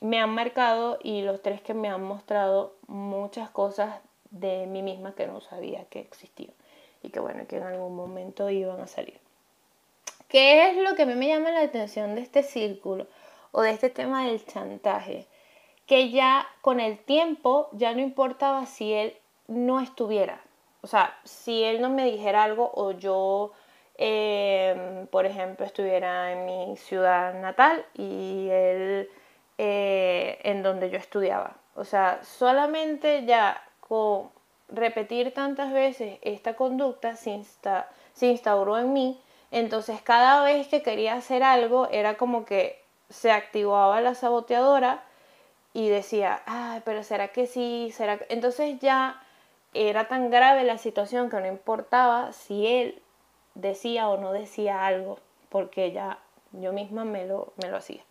me 0.01 0.21
han 0.21 0.31
marcado 0.31 0.99
y 1.03 1.23
los 1.23 1.43
tres 1.43 1.61
que 1.61 1.75
me 1.75 1.89
han 1.89 2.03
mostrado 2.03 2.75
muchas 2.87 3.51
cosas 3.51 4.01
de 4.31 4.67
mí 4.67 4.83
misma 4.83 5.15
que 5.15 5.27
no 5.27 5.41
sabía 5.41 5.85
que 5.87 6.01
existían 6.01 6.53
y 7.03 7.11
que 7.11 7.21
bueno, 7.21 7.47
que 7.47 7.57
en 7.57 7.65
algún 7.65 7.97
momento 7.97 8.49
iban 8.51 8.81
a 8.81 8.87
salir. 8.87 9.19
¿Qué 10.29 10.71
es 10.71 10.77
lo 10.77 10.95
que 10.95 11.03
a 11.03 11.07
mí 11.07 11.15
me 11.15 11.27
llama 11.27 11.51
la 11.51 11.63
atención 11.63 12.15
de 12.15 12.21
este 12.21 12.43
círculo 12.43 13.07
o 13.53 13.63
de 13.63 13.71
este 13.71 13.91
tema 13.91 14.27
del 14.27 14.45
chantaje? 14.47 15.27
Que 15.87 16.11
ya 16.11 16.47
con 16.61 16.79
el 16.79 16.99
tiempo 16.99 17.69
ya 17.73 17.93
no 17.95 18.01
importaba 18.01 18.67
si 18.67 18.93
él 18.93 19.17
no 19.49 19.81
estuviera. 19.81 20.41
O 20.83 20.87
sea, 20.87 21.19
si 21.25 21.63
él 21.65 21.81
no 21.81 21.91
me 21.91 22.05
dijera 22.05 22.43
algo 22.45 22.71
o 22.75 22.93
yo, 22.93 23.53
em, 23.97 25.07
por 25.09 25.27
ejemplo, 25.27 25.67
estuviera 25.67 26.33
en 26.33 26.47
mi 26.47 26.77
ciudad 26.77 27.35
natal 27.35 27.85
y 27.95 28.49
él 28.51 29.11
eh, 29.59 30.39
en 30.43 30.63
donde 30.63 30.91
yo 30.91 30.99
estudiaba. 30.99 31.57
O 31.75 31.85
sea, 31.85 32.21
solamente 32.25 33.25
ya 33.27 33.63
con 33.81 34.31
repetir 34.69 35.35
tantas 35.35 35.73
veces 35.73 36.19
esta 36.23 36.55
conducta 36.55 37.17
se, 37.17 37.43
se 38.15 38.27
instauró 38.27 38.79
en 38.79 38.93
mí, 38.93 39.21
entonces 39.51 40.01
cada 40.03 40.45
vez 40.45 40.69
que 40.69 40.83
quería 40.83 41.15
hacer 41.15 41.43
algo 41.43 41.89
era 41.91 42.17
como 42.17 42.45
que 42.45 42.83
se 43.09 43.33
activaba 43.33 44.01
la 44.01 44.15
saboteadora 44.15 45.03
y 45.73 45.89
decía, 45.89 46.43
ay, 46.47 46.83
pero 46.85 47.03
¿será 47.03 47.29
que 47.29 47.47
sí? 47.47 47.93
¿Será 47.95 48.19
Entonces 48.29 48.79
ya 48.81 49.21
era 49.75 50.09
tan 50.09 50.31
grave 50.31 50.65
la 50.65 50.79
situación 50.79 51.31
que 51.31 51.41
no 51.41 51.47
importaba 51.47 52.33
si 52.33 52.67
él 52.67 53.03
decía 53.55 54.09
o 54.09 54.17
no 54.17 54.33
decía 54.33 54.87
algo, 54.87 55.19
porque 55.49 55.93
ya 55.93 56.19
yo 56.53 56.73
misma 56.73 57.05
me 57.05 57.27
lo, 57.27 57.53
me 57.63 57.71
lo 57.71 57.77
hacía. 57.77 58.03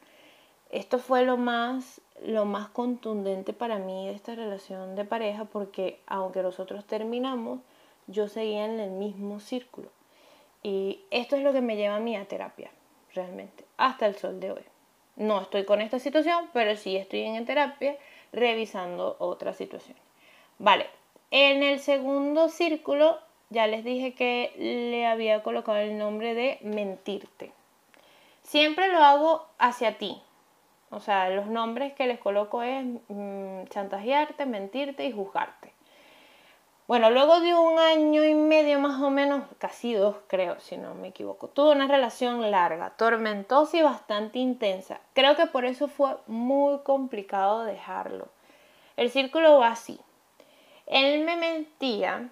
Esto 0.70 1.00
fue 1.00 1.25
lo 1.25 1.38
más 1.38 2.01
lo 2.22 2.46
más 2.46 2.70
contundente 2.70 3.54
para 3.54 3.80
mí 3.80 4.08
de 4.08 4.13
esta 4.13 4.36
relación 4.36 4.96
de 4.96 5.06
pareja 5.06 5.46
porque 5.46 6.00
aunque 6.08 6.44
nosotros 6.44 6.86
terminamos, 6.86 7.60
yo 8.08 8.28
seguía 8.28 8.66
en 8.66 8.80
el 8.80 8.92
mismo 8.92 9.39
círculo. 9.39 9.89
Y 10.62 11.01
esto 11.12 11.36
es 11.36 11.44
lo 11.44 11.54
que 11.54 11.62
me 11.62 11.78
lleva 11.78 11.96
a 11.96 12.01
mí 12.01 12.16
a 12.16 12.25
terapia, 12.25 12.72
realmente, 13.13 13.66
hasta 13.78 14.06
el 14.06 14.16
sol 14.16 14.39
de 14.39 14.51
hoy. 14.51 14.63
No 15.16 15.42
estoy 15.42 15.63
con 15.63 15.82
esta 15.82 16.00
situación, 16.00 16.50
pero 16.54 16.75
sí 16.75 16.98
estoy 16.98 17.22
en 17.22 17.46
terapia 17.46 17.98
revisando 18.34 19.16
otra 19.20 19.54
situación. 19.54 19.98
Vale, 20.58 20.88
en 21.32 21.64
el 21.64 21.80
segundo 21.80 22.50
círculo 22.50 23.20
ya 23.50 23.68
les 23.68 23.84
dije 23.84 24.14
que 24.14 24.54
le 24.58 25.06
había 25.08 25.44
colocado 25.44 25.78
el 25.78 25.98
nombre 25.98 26.34
de 26.34 26.60
mentirte. 26.62 27.52
Siempre 28.44 28.88
lo 28.90 29.00
hago 29.00 29.46
hacia 29.58 29.98
ti, 29.98 30.22
o 30.92 31.00
sea, 31.00 31.30
los 31.30 31.48
nombres 31.48 31.94
que 31.94 32.08
les 32.08 32.20
coloco 32.20 32.64
es 32.64 32.84
mm, 33.10 33.66
chantajearte, 33.70 34.46
mentirte 34.46 35.06
y 35.06 35.12
juzgarte. 35.12 35.72
Bueno, 36.88 37.12
luego 37.12 37.40
de 37.40 37.54
un 37.54 37.78
año 37.78 38.24
y 38.24 38.34
medio 38.34 38.80
más 38.80 39.00
o 39.00 39.12
menos, 39.12 39.44
casi 39.60 39.94
dos 39.94 40.16
creo, 40.26 40.60
si 40.60 40.76
no 40.76 40.96
me 40.96 41.10
equivoco, 41.10 41.48
tuve 41.48 41.74
una 41.74 41.88
relación 41.88 42.50
larga, 42.50 42.90
tormentosa 42.98 43.78
y 43.78 43.84
bastante 43.84 44.40
intensa. 44.40 45.00
Creo 45.14 45.36
que 45.36 45.46
por 45.46 45.66
eso 45.66 45.88
fue 45.88 46.18
muy 46.26 46.80
complicado 46.80 47.64
dejarlo. 47.64 48.30
El 48.98 49.12
círculo 49.12 49.60
va 49.60 49.68
así. 49.68 50.00
Él 50.89 51.24
me 51.24 51.38
mentía, 51.38 52.29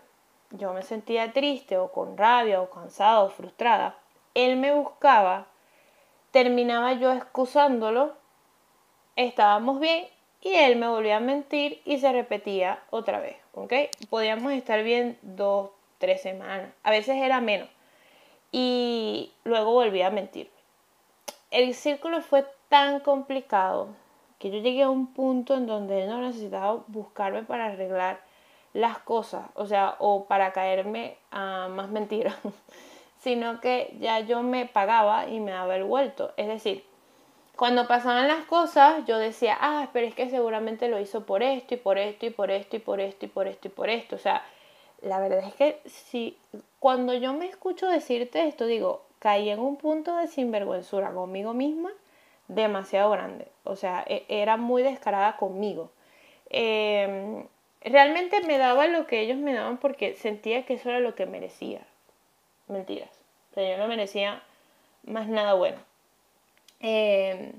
yo 0.51 0.73
me 0.73 0.81
sentía 0.81 1.31
triste 1.31 1.77
o 1.77 1.91
con 1.91 2.17
rabia 2.17 2.61
o 2.61 2.69
cansada 2.69 3.21
o 3.21 3.29
frustrada. 3.29 3.95
Él 4.33 4.57
me 4.57 4.73
buscaba, 4.73 5.47
terminaba 6.31 6.93
yo 6.93 7.13
excusándolo 7.13 8.13
estábamos 9.17 9.79
bien 9.79 10.05
y 10.41 10.53
él 10.53 10.77
me 10.77 10.87
volvía 10.87 11.17
a 11.17 11.19
mentir 11.19 11.81
y 11.83 11.97
se 11.97 12.11
repetía 12.13 12.79
otra 12.91 13.19
vez, 13.19 13.35
¿ok? 13.53 13.73
Podíamos 14.09 14.53
estar 14.53 14.83
bien 14.83 15.17
dos, 15.21 15.71
tres 15.97 16.21
semanas, 16.21 16.71
a 16.83 16.91
veces 16.91 17.17
era 17.17 17.41
menos 17.41 17.67
y 18.51 19.33
luego 19.43 19.73
volvía 19.73 20.07
a 20.07 20.11
mentir. 20.11 20.49
El 21.51 21.73
círculo 21.73 22.21
fue 22.21 22.45
tan 22.69 22.99
complicado 22.99 23.89
que 24.39 24.51
yo 24.51 24.59
llegué 24.59 24.83
a 24.83 24.89
un 24.89 25.13
punto 25.13 25.55
en 25.55 25.65
donde 25.65 26.03
él 26.03 26.09
no 26.09 26.21
necesitaba 26.21 26.83
buscarme 26.87 27.43
para 27.43 27.65
arreglar 27.65 28.21
las 28.77 28.99
cosas, 28.99 29.47
o 29.55 29.65
sea, 29.65 29.95
o 29.97 30.25
para 30.25 30.53
caerme 30.53 31.17
a 31.31 31.67
más 31.67 31.89
mentiras, 31.89 32.35
sino 33.19 33.59
que 33.59 33.97
ya 33.99 34.19
yo 34.19 34.43
me 34.43 34.67
pagaba 34.67 35.27
y 35.27 35.39
me 35.39 35.49
daba 35.51 35.75
el 35.75 35.83
vuelto. 35.83 36.31
Es 36.37 36.47
decir, 36.47 36.83
cuando 37.55 37.87
pasaban 37.87 38.27
las 38.27 38.45
cosas, 38.45 39.03
yo 39.07 39.17
decía, 39.17 39.57
ah, 39.59 39.89
pero 39.93 40.05
es 40.05 40.13
que 40.13 40.29
seguramente 40.29 40.89
lo 40.89 40.99
hizo 40.99 41.25
por 41.25 41.41
esto 41.41 41.73
y 41.73 41.77
por 41.77 41.97
esto 41.97 42.27
y 42.27 42.29
por 42.29 42.51
esto 42.51 42.75
y 42.75 42.79
por 42.79 42.99
esto 43.01 43.25
y 43.25 43.29
por 43.29 43.47
esto 43.47 43.67
y 43.67 43.71
por 43.71 43.89
esto. 43.89 44.15
O 44.15 44.19
sea, 44.19 44.45
la 45.01 45.19
verdad 45.19 45.39
es 45.39 45.55
que 45.55 45.81
si 45.85 46.37
cuando 46.79 47.15
yo 47.15 47.33
me 47.33 47.47
escucho 47.47 47.87
decirte 47.87 48.47
esto, 48.47 48.67
digo, 48.67 49.01
caí 49.17 49.49
en 49.49 49.59
un 49.59 49.77
punto 49.77 50.15
de 50.17 50.27
sinvergüenzura 50.27 51.11
conmigo 51.13 51.55
misma 51.55 51.89
demasiado 52.47 53.09
grande. 53.09 53.47
O 53.63 53.75
sea, 53.75 54.05
e, 54.07 54.23
era 54.29 54.55
muy 54.55 54.83
descarada 54.83 55.35
conmigo. 55.37 55.89
Em, 56.51 57.43
realmente 57.81 58.41
me 58.41 58.57
daba 58.57 58.87
lo 58.87 59.07
que 59.07 59.21
ellos 59.21 59.37
me 59.37 59.53
daban 59.53 59.77
porque 59.77 60.15
sentía 60.15 60.65
que 60.65 60.75
eso 60.75 60.89
era 60.89 60.99
lo 60.99 61.15
que 61.15 61.25
merecía. 61.25 61.81
Mentiras. 62.67 63.09
O 63.51 63.53
sea, 63.55 63.69
yo 63.69 63.77
no 63.77 63.87
merecía 63.87 64.41
más 65.03 65.27
nada 65.27 65.53
bueno. 65.53 65.77
Em, 66.79 67.53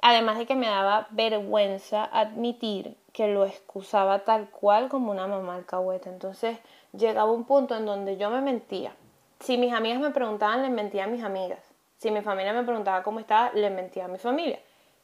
además 0.00 0.38
de 0.38 0.46
que 0.46 0.54
me 0.54 0.66
daba 0.66 1.06
vergüenza 1.10 2.04
admitir 2.04 2.96
que 3.12 3.28
lo 3.28 3.44
excusaba 3.44 4.20
tal 4.20 4.48
cual 4.50 4.88
como 4.88 5.10
una 5.10 5.26
mamá 5.26 5.56
alcahueta. 5.56 6.10
Entonces 6.10 6.58
llegaba 6.92 7.32
un 7.32 7.44
punto 7.44 7.76
en 7.76 7.86
donde 7.86 8.16
yo 8.16 8.30
me 8.30 8.40
mentía. 8.40 8.92
si 9.40 9.56
mis 9.56 9.72
amigas 9.72 10.00
me 10.00 10.10
preguntaban, 10.10 10.62
les 10.62 10.70
mentía 10.70 11.04
a 11.04 11.06
mis 11.06 11.22
amigas. 11.22 11.60
Si 11.98 12.10
mi 12.10 12.22
familia 12.22 12.52
me 12.52 12.64
preguntaba 12.64 13.04
cómo 13.04 13.20
estaba, 13.20 13.52
les 13.54 13.70
mentía 13.70 14.06
a 14.06 14.08
mi 14.08 14.18
familia. 14.18 14.58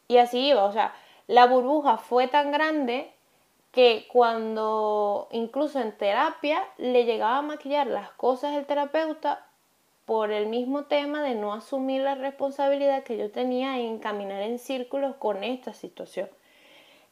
Y 0.08 0.18
así 0.18 0.48
iba, 0.48 0.64
o 0.64 0.72
sea, 0.72 0.92
la 1.26 1.46
burbuja 1.46 1.96
fue 1.98 2.28
tan 2.28 2.52
grande 2.52 3.13
que 3.74 4.06
cuando 4.06 5.26
incluso 5.32 5.80
en 5.80 5.90
terapia 5.98 6.62
le 6.78 7.04
llegaba 7.04 7.38
a 7.38 7.42
maquillar 7.42 7.88
las 7.88 8.08
cosas 8.10 8.54
del 8.54 8.66
terapeuta 8.66 9.44
por 10.04 10.30
el 10.30 10.46
mismo 10.46 10.84
tema 10.84 11.24
de 11.24 11.34
no 11.34 11.52
asumir 11.52 12.02
la 12.02 12.14
responsabilidad 12.14 13.02
que 13.02 13.16
yo 13.16 13.32
tenía 13.32 13.80
en 13.80 13.98
caminar 13.98 14.42
en 14.42 14.60
círculos 14.60 15.16
con 15.16 15.42
esta 15.42 15.72
situación. 15.72 16.28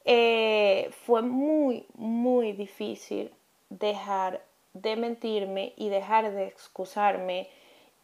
Eh, 0.05 0.91
fue 1.05 1.23
muy, 1.23 1.85
muy 1.95 2.53
difícil 2.53 3.33
dejar 3.69 4.41
de 4.73 4.95
mentirme 4.95 5.73
y 5.77 5.89
dejar 5.89 6.31
de 6.33 6.47
excusarme 6.47 7.49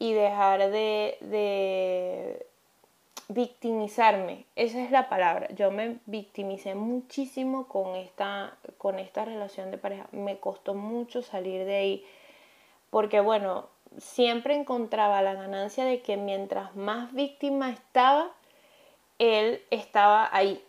y 0.00 0.14
dejar 0.14 0.70
de, 0.70 1.16
de 1.20 2.46
victimizarme. 3.28 4.46
Esa 4.56 4.82
es 4.82 4.90
la 4.90 5.08
palabra. 5.08 5.48
Yo 5.54 5.70
me 5.70 5.98
victimicé 6.06 6.74
muchísimo 6.74 7.68
con 7.68 7.94
esta, 7.94 8.56
con 8.78 8.98
esta 8.98 9.24
relación 9.24 9.70
de 9.70 9.78
pareja. 9.78 10.08
Me 10.12 10.38
costó 10.38 10.74
mucho 10.74 11.22
salir 11.22 11.64
de 11.64 11.76
ahí 11.76 12.06
porque, 12.90 13.20
bueno, 13.20 13.66
siempre 13.98 14.54
encontraba 14.54 15.22
la 15.22 15.34
ganancia 15.34 15.84
de 15.84 16.00
que 16.00 16.16
mientras 16.16 16.74
más 16.74 17.12
víctima 17.12 17.70
estaba, 17.70 18.32
él 19.18 19.62
estaba 19.70 20.28
ahí. 20.32 20.64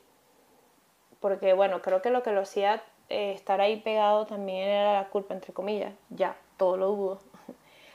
Porque, 1.21 1.53
bueno, 1.53 1.81
creo 1.81 2.01
que 2.01 2.09
lo 2.09 2.23
que 2.23 2.31
lo 2.31 2.41
hacía 2.41 2.83
eh, 3.09 3.31
estar 3.33 3.61
ahí 3.61 3.77
pegado 3.79 4.25
también 4.25 4.67
era 4.67 4.93
la 4.93 5.09
culpa, 5.09 5.33
entre 5.33 5.53
comillas. 5.53 5.93
Ya, 6.09 6.35
todo 6.57 6.77
lo 6.77 6.87
dudo. 6.87 7.28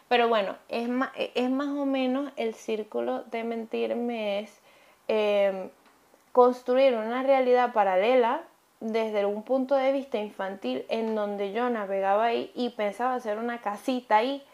Pero 0.09 0.29
bueno, 0.29 0.57
es 0.69 0.89
más, 0.89 1.11
es 1.17 1.51
más 1.51 1.69
o 1.69 1.87
menos 1.87 2.33
el 2.37 2.55
círculo 2.55 3.23
de 3.25 3.45
mentirme 3.45 4.41
es 4.41 4.61
em, 5.09 5.71
construir 6.33 6.95
una 6.95 7.23
realidad 7.23 7.73
paralela 7.73 8.43
desde 8.81 9.25
un 9.25 9.43
punto 9.45 9.75
de 9.77 9.93
vista 9.93 10.19
infantil 10.19 10.85
en 10.89 11.15
donde 11.15 11.53
yo 11.53 11.71
navegaba 11.71 12.25
ahí 12.27 12.53
y 12.55 12.71
pensaba 12.71 13.15
hacer 13.15 13.39
una 13.39 13.61
casita 13.61 14.19
ahí, 14.19 14.45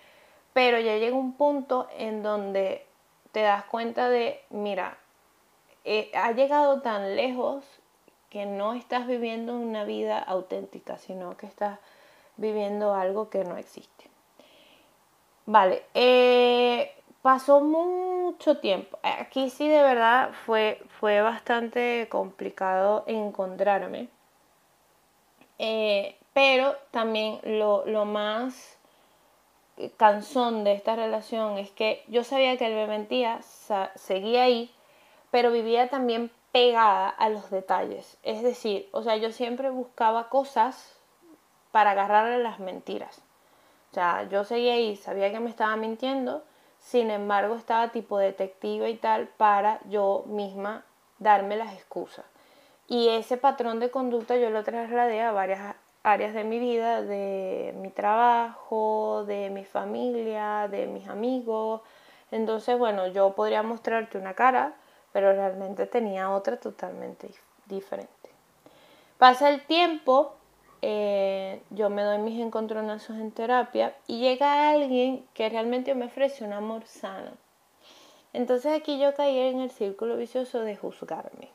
pero 0.52 0.78
ya 0.78 0.96
llega 0.98 1.16
un 1.16 1.32
punto 1.32 1.88
en 1.96 2.22
donde 2.22 2.86
te 3.32 3.40
das 3.40 3.64
cuenta 3.64 4.08
de, 4.08 4.40
mira, 4.50 4.98
eh, 5.84 6.10
ha 6.14 6.32
llegado 6.32 6.82
tan 6.82 7.16
lejos 7.16 7.64
que 8.28 8.46
no 8.46 8.74
estás 8.74 9.06
viviendo 9.06 9.56
una 9.56 9.84
vida 9.84 10.18
auténtica, 10.18 10.98
sino 10.98 11.36
que 11.36 11.46
estás 11.46 11.78
viviendo 12.36 12.94
algo 12.94 13.30
que 13.30 13.44
no 13.44 13.56
existe. 13.56 14.09
Vale, 15.52 15.82
eh, 15.94 16.94
pasó 17.22 17.60
mucho 17.60 18.58
tiempo. 18.58 19.00
Aquí 19.02 19.50
sí 19.50 19.66
de 19.66 19.82
verdad 19.82 20.30
fue, 20.46 20.80
fue 21.00 21.22
bastante 21.22 22.06
complicado 22.08 23.02
encontrarme. 23.08 24.08
Eh, 25.58 26.16
pero 26.34 26.76
también 26.92 27.40
lo, 27.42 27.84
lo, 27.84 28.04
más 28.04 28.78
cansón 29.96 30.62
de 30.62 30.74
esta 30.74 30.94
relación 30.94 31.58
es 31.58 31.70
que 31.72 32.04
yo 32.06 32.22
sabía 32.22 32.56
que 32.56 32.66
él 32.66 32.74
me 32.74 32.86
mentía, 32.86 33.40
seguía 33.96 34.44
ahí, 34.44 34.70
pero 35.32 35.50
vivía 35.50 35.88
también 35.88 36.30
pegada 36.52 37.08
a 37.08 37.28
los 37.28 37.50
detalles. 37.50 38.18
Es 38.22 38.44
decir, 38.44 38.88
o 38.92 39.02
sea, 39.02 39.16
yo 39.16 39.32
siempre 39.32 39.70
buscaba 39.70 40.28
cosas 40.28 40.96
para 41.72 41.90
agarrarle 41.90 42.38
las 42.38 42.60
mentiras. 42.60 43.20
O 43.90 43.94
sea, 43.94 44.28
yo 44.28 44.44
seguía 44.44 44.74
ahí, 44.74 44.96
sabía 44.96 45.32
que 45.32 45.40
me 45.40 45.50
estaba 45.50 45.76
mintiendo, 45.76 46.44
sin 46.78 47.10
embargo 47.10 47.56
estaba 47.56 47.88
tipo 47.88 48.18
detective 48.18 48.88
y 48.88 48.96
tal 48.96 49.28
para 49.28 49.80
yo 49.88 50.24
misma 50.26 50.84
darme 51.18 51.56
las 51.56 51.74
excusas. 51.74 52.24
Y 52.86 53.08
ese 53.08 53.36
patrón 53.36 53.80
de 53.80 53.90
conducta 53.90 54.36
yo 54.36 54.50
lo 54.50 54.64
trasladé 54.64 55.22
a 55.22 55.32
varias 55.32 55.76
áreas 56.02 56.34
de 56.34 56.44
mi 56.44 56.58
vida, 56.58 57.02
de 57.02 57.74
mi 57.76 57.90
trabajo, 57.90 59.24
de 59.26 59.50
mi 59.50 59.64
familia, 59.64 60.68
de 60.68 60.86
mis 60.86 61.08
amigos. 61.08 61.82
Entonces, 62.30 62.78
bueno, 62.78 63.08
yo 63.08 63.32
podría 63.34 63.62
mostrarte 63.62 64.18
una 64.18 64.34
cara, 64.34 64.74
pero 65.12 65.32
realmente 65.32 65.86
tenía 65.86 66.30
otra 66.30 66.56
totalmente 66.58 67.30
diferente. 67.66 68.10
Pasa 69.18 69.50
el 69.50 69.66
tiempo, 69.66 70.34
eh, 70.82 71.62
yo 71.70 71.90
me 71.90 72.02
doy 72.02 72.18
mis 72.18 72.40
encontronazos 72.40 73.16
en 73.16 73.30
terapia 73.32 73.94
y 74.06 74.20
llega 74.20 74.70
alguien 74.70 75.26
que 75.34 75.48
realmente 75.48 75.94
me 75.94 76.06
ofrece 76.06 76.44
un 76.44 76.52
amor 76.52 76.86
sano. 76.86 77.32
Entonces 78.32 78.72
aquí 78.72 78.98
yo 78.98 79.14
caí 79.14 79.38
en 79.38 79.60
el 79.60 79.70
círculo 79.70 80.16
vicioso 80.16 80.60
de 80.60 80.76
juzgarme. 80.76 81.48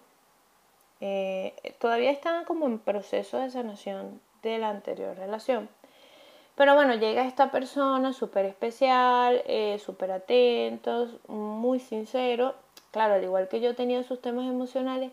Eh, 1.02 1.54
todavía 1.80 2.12
estaba 2.12 2.46
como 2.46 2.66
en 2.66 2.80
proceso 2.80 3.40
de 3.40 3.50
sanación 3.50 4.20
de 4.44 4.58
la 4.58 4.70
anterior 4.70 5.16
relación. 5.18 5.70
Pero 6.56 6.74
bueno, 6.76 6.96
llega 6.96 7.26
esta 7.26 7.52
persona 7.52 8.14
súper 8.14 8.46
especial, 8.46 9.42
eh, 9.46 9.78
súper 9.80 10.12
atento, 10.12 11.20
muy 11.28 11.80
sincero 11.80 12.56
Claro, 12.96 13.16
al 13.16 13.24
igual 13.26 13.50
que 13.50 13.60
yo 13.60 13.76
tenía 13.76 14.04
sus 14.04 14.22
temas 14.22 14.46
emocionales, 14.46 15.12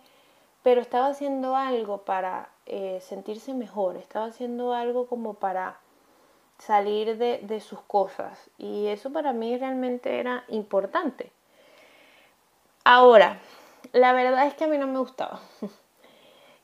pero 0.63 0.81
estaba 0.81 1.09
haciendo 1.09 1.57
algo 1.57 1.99
para 1.99 2.49
eh, 2.67 2.99
sentirse 3.01 3.55
mejor, 3.55 3.97
estaba 3.97 4.27
haciendo 4.27 4.75
algo 4.75 5.07
como 5.07 5.35
para 5.35 5.79
salir 6.59 7.17
de, 7.17 7.61
sus 7.61 7.81
cosas. 7.81 8.51
Y 8.59 8.87
eso 8.87 9.13
para 9.13 9.33
mí 9.33 9.57
realmente 9.59 10.21
era 10.21 10.45
importante. 10.49 11.33
Ahora, 12.85 13.39
la 13.93 14.13
verdad 14.13 14.47
es 14.47 14.55
que 14.55 14.65
a 14.65 14.69
mí 14.69 14.79
no 14.79 14.87
me 14.87 14.99
gustaba. 14.99 15.41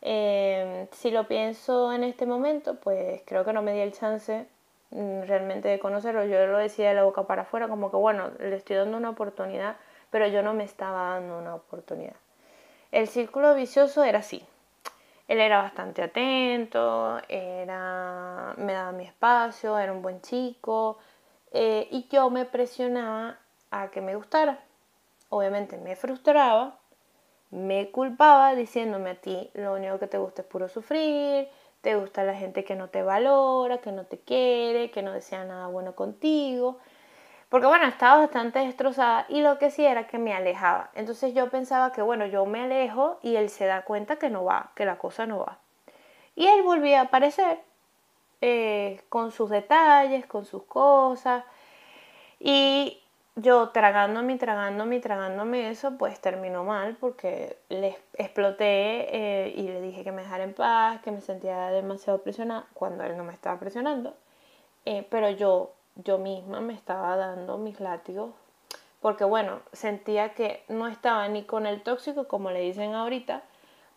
Eh, 0.01 0.87
si 0.93 1.11
lo 1.11 1.27
pienso 1.27 1.93
en 1.93 2.05
este 2.05 2.25
momento, 2.25 2.77
pues 2.77 3.21
creo 3.27 3.45
que 3.45 3.53
no 3.53 3.63
me 3.63 3.73
di 3.73 3.81
el 3.81 3.93
chance 3.93 4.47
mm, 4.91 5.23
realmente 5.23 5.67
de 5.67 5.81
conocerlo. 5.81 6.25
Yo 6.25 6.47
lo 6.47 6.57
decía 6.57 6.91
de 6.91 6.95
la 6.95 7.03
boca 7.03 7.25
para 7.25 7.43
afuera, 7.43 7.67
como 7.67 7.91
que 7.91 7.97
bueno, 7.97 8.31
le 8.39 8.55
estoy 8.55 8.77
dando 8.77 8.97
una 8.97 9.11
oportunidad 9.11 9.77
pero 10.11 10.27
yo 10.27 10.43
no 10.43 10.55
me 10.55 10.65
estaba 10.65 11.15
dando 11.15 11.39
una 11.39 11.55
oportunidad. 11.55 12.17
El 12.91 13.07
círculo 13.09 13.55
vicioso 13.55 14.03
era 14.03 14.21
así. 14.21 14.43
Él 15.29 15.41
era 15.41 15.61
bastante 15.61 16.03
atento, 16.03 17.21
era, 17.29 18.55
me 18.57 18.73
daba 18.73 18.93
mi 18.93 19.05
espacio, 19.05 19.79
era 19.79 19.93
un 19.93 20.01
buen 20.01 20.23
chico 20.23 20.99
eh, 21.53 21.87
y 21.91 22.09
yo 22.09 22.31
me 22.31 22.47
presionaba 22.47 23.39
a 23.71 23.91
que 23.91 24.01
me 24.01 24.17
gustara. 24.17 24.59
Obviamente 25.29 25.77
me 25.77 25.97
frustraba, 25.97 26.79
me 27.51 27.91
culpaba 27.91 28.55
diciéndome 28.55 29.11
a 29.11 29.21
ti 29.21 29.51
lo 29.53 29.75
único 29.75 29.99
que 29.99 30.07
te 30.07 30.17
gusta 30.17 30.41
es 30.41 30.49
puro 30.49 30.71
sufrir, 30.71 31.49
te 31.83 31.97
gusta 31.97 32.25
la 32.25 32.35
gente 32.35 32.65
que 32.65 32.75
no 32.75 32.89
te 32.89 33.03
valora, 33.03 33.79
que 33.79 33.93
no 33.93 34.07
te 34.07 34.19
quiere, 34.19 34.91
que 34.91 35.03
no 35.03 35.13
desea 35.13 35.45
nada 35.45 35.67
bueno 35.67 35.95
contigo. 35.95 36.79
Porque 37.49 37.67
bueno, 37.67 37.87
estaba 37.87 38.19
bastante 38.19 38.59
destrozada 38.59 39.25
y 39.29 39.41
lo 39.41 39.59
que 39.59 39.71
sí 39.71 39.85
era 39.85 40.07
que 40.07 40.19
me 40.19 40.35
alejaba. 40.35 40.91
Entonces 40.95 41.35
yo 41.35 41.49
pensaba 41.49 41.93
que 41.93 42.03
bueno, 42.03 42.27
yo 42.27 42.45
me 42.45 42.61
alejo 42.63 43.19
y 43.23 43.37
él 43.37 43.49
se 43.49 43.65
da 43.65 43.83
cuenta 43.83 44.17
que 44.17 44.29
no 44.29 44.45
va, 44.45 44.71
que 44.75 44.85
la 44.85 44.99
cosa 44.99 45.27
no 45.27 45.39
va. 45.39 45.59
Y 46.37 46.47
él 46.47 46.63
volvía 46.63 47.01
a 47.01 47.05
aparecer 47.05 47.59
eh, 48.41 49.01
con 49.09 49.33
sus 49.33 49.51
detalles, 49.51 50.27
con 50.27 50.45
sus 50.45 50.63
cosas. 50.65 51.45
Y 52.39 53.01
yo 53.35 53.71
tragándome, 53.71 54.37
tragándome, 54.37 55.01
tragándome 55.01 55.71
eso, 55.71 55.97
pues 55.97 56.21
terminó 56.21 56.65
mal 56.65 56.97
porque 57.01 57.57
le 57.69 57.97
exploté 58.15 58.67
eh, 59.17 59.55
y 59.57 59.63
le 59.63 59.81
dije 59.81 60.05
que 60.05 60.13
me 60.13 60.23
dejara 60.23 60.45
en 60.45 60.55
paz, 60.55 61.01
que 61.03 61.13
me 61.13 61.21
sentía 61.21 61.71
demasiado 61.71 62.21
presionada 62.23 62.67
cuando 62.75 63.05
él 63.05 63.17
no 63.17 63.25
me 63.25 63.33
estaba 63.33 63.59
presionando. 63.59 64.15
Eh, 64.85 65.07
pero 65.11 65.31
yo 65.31 65.73
yo 65.99 66.19
misma 66.19 66.61
me 66.61 66.75
estaba 66.75 67.17
dando 67.17 67.59
mis 67.59 67.79
látigos 67.81 68.31
porque 69.01 69.25
bueno, 69.25 69.61
sentía 69.73 70.35
que 70.35 70.65
no 70.69 70.89
estaba 70.89 71.29
ni 71.29 71.45
con 71.45 71.67
el 71.67 71.83
tóxico 71.83 72.27
como 72.27 72.51
le 72.51 72.61
dicen 72.61 72.95
ahorita, 72.95 73.43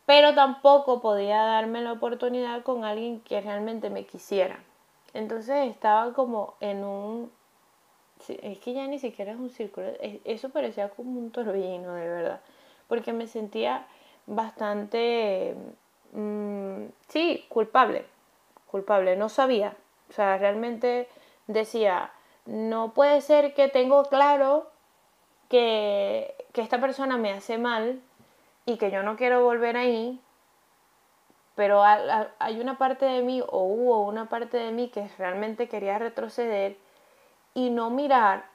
pero 0.06 0.36
tampoco 0.36 1.02
podía 1.02 1.42
darme 1.44 1.82
la 1.82 1.94
oportunidad 1.94 2.64
con 2.64 2.84
alguien 2.84 3.22
que 3.22 3.42
realmente 3.42 3.90
me 3.90 4.06
quisiera. 4.06 4.60
Entonces 5.14 5.70
estaba 5.70 6.14
como 6.14 6.56
en 6.60 6.84
un... 6.84 7.32
Es 8.28 8.60
que 8.60 8.74
ya 8.74 8.86
ni 8.86 9.00
siquiera 9.00 9.32
es 9.32 9.40
un 9.40 9.50
círculo, 9.50 9.88
eso 10.26 10.50
parecía 10.50 10.90
como 10.90 11.20
un 11.20 11.32
torbellino 11.32 11.96
de 11.96 12.08
verdad, 12.08 12.42
porque 12.88 13.14
me 13.14 13.26
sentía 13.26 13.88
bastante, 14.28 15.56
mm, 16.12 16.84
sí, 17.10 17.44
culpable, 17.50 18.06
culpable, 18.70 19.16
no 19.16 19.28
sabía, 19.28 19.76
o 20.12 20.14
sea, 20.14 20.38
realmente 20.38 21.10
decía, 21.54 22.12
no 22.46 22.94
puede 22.94 23.22
ser 23.22 23.54
que 23.54 23.68
tengo 23.68 24.04
claro 24.06 24.70
que, 25.50 26.36
esta 26.54 26.80
persona 26.80 27.18
me 27.18 27.32
hace 27.32 27.58
mal 27.58 28.02
y 28.66 28.78
que 28.78 28.92
yo 28.92 29.04
no 29.04 29.16
quiero 29.16 29.44
volver 29.44 29.78
ahí, 29.78 30.22
pero 31.56 31.84
hay 31.84 32.60
una 32.60 32.78
parte 32.78 33.06
de 33.06 33.22
mí 33.22 33.42
o 33.42 33.64
hubo 33.64 34.06
una 34.06 34.30
parte 34.30 34.58
de 34.58 34.72
mí 34.72 34.90
que 34.90 35.10
realmente 35.18 35.68
quería 35.68 35.98
retroceder 35.98 36.78
y 37.54 37.70
no 37.70 37.90
mirar 37.90 38.46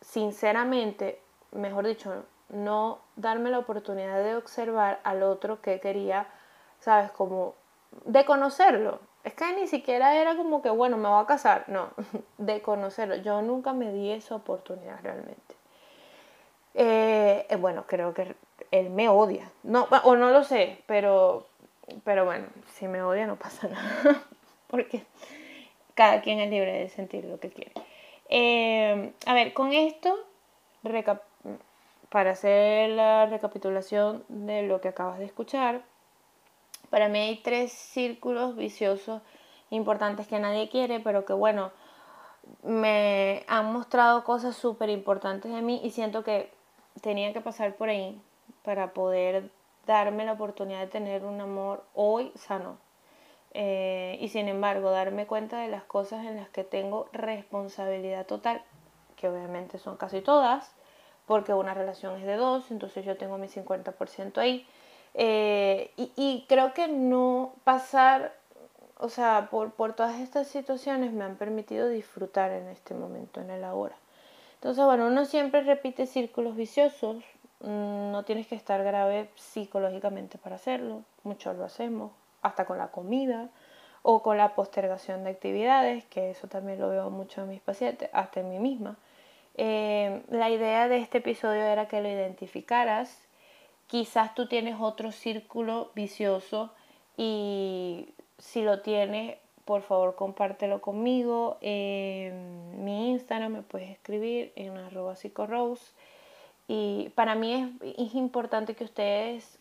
sinceramente, 0.00 1.20
mejor 1.52 1.86
dicho, 1.86 2.24
no 2.48 2.98
darme 3.16 3.50
la 3.50 3.58
oportunidad 3.58 4.22
de 4.22 4.36
observar 4.36 5.00
al 5.02 5.22
otro 5.22 5.60
que 5.60 5.80
quería, 5.80 6.26
¿sabes? 6.80 7.10
Como 7.10 7.54
de 8.04 8.24
conocerlo. 8.24 9.00
Es 9.26 9.34
que 9.34 9.52
ni 9.54 9.66
siquiera 9.66 10.14
era 10.14 10.36
como 10.36 10.62
que, 10.62 10.70
bueno, 10.70 10.96
me 10.96 11.08
voy 11.08 11.20
a 11.20 11.26
casar. 11.26 11.64
No, 11.66 11.90
de 12.38 12.62
conocerlo. 12.62 13.16
Yo 13.16 13.42
nunca 13.42 13.72
me 13.72 13.92
di 13.92 14.12
esa 14.12 14.36
oportunidad 14.36 15.00
realmente. 15.02 15.56
Eh, 16.74 17.44
eh, 17.50 17.56
bueno, 17.56 17.86
creo 17.88 18.14
que 18.14 18.36
él 18.70 18.90
me 18.90 19.08
odia. 19.08 19.50
No, 19.64 19.88
o 20.04 20.14
no 20.14 20.30
lo 20.30 20.44
sé, 20.44 20.80
pero, 20.86 21.44
pero 22.04 22.24
bueno, 22.24 22.46
si 22.74 22.86
me 22.86 23.02
odia 23.02 23.26
no 23.26 23.34
pasa 23.34 23.66
nada. 23.68 24.22
Porque 24.68 25.02
cada 25.94 26.20
quien 26.20 26.38
es 26.38 26.48
libre 26.48 26.72
de 26.72 26.88
sentir 26.88 27.24
lo 27.24 27.40
que 27.40 27.50
quiere. 27.50 27.72
Eh, 28.28 29.12
a 29.26 29.34
ver, 29.34 29.54
con 29.54 29.72
esto, 29.72 30.16
para 32.10 32.30
hacer 32.30 32.90
la 32.90 33.26
recapitulación 33.26 34.24
de 34.28 34.62
lo 34.62 34.80
que 34.80 34.86
acabas 34.86 35.18
de 35.18 35.24
escuchar, 35.24 35.82
para 36.90 37.08
mí 37.08 37.18
hay 37.18 37.36
tres 37.42 37.72
círculos 37.72 38.56
viciosos 38.56 39.22
importantes 39.70 40.26
que 40.26 40.38
nadie 40.38 40.68
quiere, 40.68 41.00
pero 41.00 41.24
que 41.24 41.32
bueno, 41.32 41.72
me 42.62 43.44
han 43.48 43.72
mostrado 43.72 44.24
cosas 44.24 44.56
súper 44.56 44.90
importantes 44.90 45.52
de 45.52 45.62
mí 45.62 45.80
y 45.82 45.90
siento 45.90 46.22
que 46.22 46.52
tenía 47.00 47.32
que 47.32 47.40
pasar 47.40 47.74
por 47.74 47.88
ahí 47.88 48.20
para 48.62 48.92
poder 48.92 49.50
darme 49.86 50.24
la 50.24 50.32
oportunidad 50.32 50.80
de 50.80 50.86
tener 50.86 51.24
un 51.24 51.40
amor 51.40 51.84
hoy 51.94 52.32
sano. 52.34 52.78
Eh, 53.54 54.18
y 54.20 54.28
sin 54.28 54.48
embargo, 54.48 54.90
darme 54.90 55.26
cuenta 55.26 55.60
de 55.60 55.68
las 55.68 55.84
cosas 55.84 56.26
en 56.26 56.36
las 56.36 56.48
que 56.50 56.64
tengo 56.64 57.08
responsabilidad 57.12 58.26
total, 58.26 58.62
que 59.16 59.28
obviamente 59.28 59.78
son 59.78 59.96
casi 59.96 60.20
todas, 60.20 60.74
porque 61.26 61.54
una 61.54 61.72
relación 61.72 62.20
es 62.20 62.26
de 62.26 62.36
dos, 62.36 62.70
entonces 62.70 63.04
yo 63.04 63.16
tengo 63.16 63.38
mi 63.38 63.48
50% 63.48 64.38
ahí. 64.38 64.66
Eh, 65.18 65.92
y, 65.96 66.44
creo 66.46 66.74
que 66.74 66.88
no 66.88 67.54
pasar, 67.64 68.34
o 68.98 69.08
sea, 69.08 69.48
por, 69.50 69.72
por 69.72 69.94
todas 69.94 70.20
estas 70.20 70.46
situaciones 70.46 71.12
me 71.12 71.24
han 71.24 71.36
permitido 71.36 71.88
disfrutar 71.88 72.50
en 72.52 72.68
este 72.68 72.94
momento, 72.94 73.40
en 73.40 73.50
el 73.50 73.64
ahora. 73.64 73.96
Entonces, 74.56 74.84
bueno, 74.84 75.06
uno 75.06 75.24
siempre 75.24 75.62
repite 75.62 76.06
círculos 76.06 76.54
viciosos, 76.54 77.24
mm, 77.60 78.10
no 78.10 78.24
tienes 78.24 78.46
que 78.46 78.56
estar 78.56 78.84
grave 78.84 79.30
psicológicamente 79.36 80.36
para 80.36 80.56
hacerlo, 80.56 81.02
muchos 81.24 81.56
lo 81.56 81.64
hacemos, 81.64 82.12
hasta 82.42 82.66
con 82.66 82.76
la 82.76 82.88
comida 82.88 83.48
o 84.02 84.22
con 84.22 84.36
la 84.36 84.54
postergación 84.54 85.24
de 85.24 85.30
actividades, 85.30 86.04
que 86.04 86.30
eso 86.30 86.46
también 86.46 86.78
lo 86.78 86.90
veo 86.90 87.08
mucho 87.08 87.42
en 87.42 87.48
mis 87.48 87.60
pacientes, 87.62 88.10
hasta 88.12 88.40
en 88.40 88.50
mí 88.50 88.58
misma. 88.58 88.96
Eh, 89.54 90.22
la 90.28 90.50
idea 90.50 90.88
de 90.88 90.98
este 90.98 91.18
episodio 91.18 91.62
era 91.62 91.88
que 91.88 92.02
lo 92.02 92.08
identificaras 92.08 93.25
Quizás 93.86 94.34
tú 94.34 94.48
tienes 94.48 94.76
otro 94.80 95.12
círculo 95.12 95.92
vicioso 95.94 96.72
y 97.16 98.08
si 98.38 98.62
lo 98.62 98.80
tienes, 98.80 99.36
por 99.64 99.82
favor 99.82 100.16
compártelo 100.16 100.80
conmigo. 100.80 101.56
En 101.60 102.84
mi 102.84 103.10
Instagram 103.10 103.52
me 103.52 103.62
puedes 103.62 103.90
escribir 103.90 104.52
en 104.56 104.76
arroba 104.76 105.16
psicorose. 105.16 105.92
Y 106.68 107.10
para 107.14 107.36
mí 107.36 107.78
es, 107.80 108.14
importante 108.14 108.74
que 108.74 108.84
ustedes 108.84 109.58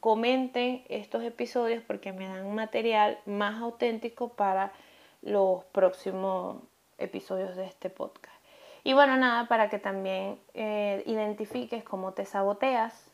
comenten 0.00 0.82
estos 0.88 1.22
episodios 1.22 1.82
porque 1.86 2.12
me 2.12 2.26
dan 2.26 2.54
material 2.54 3.18
más 3.26 3.60
auténtico 3.60 4.28
para 4.28 4.72
los 5.20 5.64
próximos 5.64 6.62
episodios 6.96 7.54
de 7.54 7.66
este 7.66 7.90
podcast. 7.90 8.34
Y 8.82 8.94
bueno, 8.94 9.16
nada, 9.18 9.46
para 9.48 9.68
que 9.68 9.78
también 9.78 10.38
eh, 10.54 11.02
identifiques 11.04 11.84
cómo 11.84 12.12
te 12.12 12.24
saboteas 12.24 13.07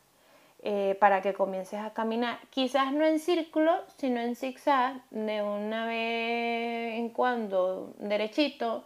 eh, 0.67 0.97
para 0.99 1.21
que 1.21 1.35
comiences 1.35 1.79
a 1.79 1.93
caminar, 1.93 2.39
quizás 2.49 2.91
no 2.91 3.05
en 3.05 3.19
círculo, 3.19 3.83
sino 3.97 4.19
en 4.19 4.35
zigzag, 4.35 4.99
de 5.11 5.43
una 5.43 5.85
vez 5.85 6.97
en 6.97 7.09
cuando 7.09 7.93
derechito, 7.99 8.83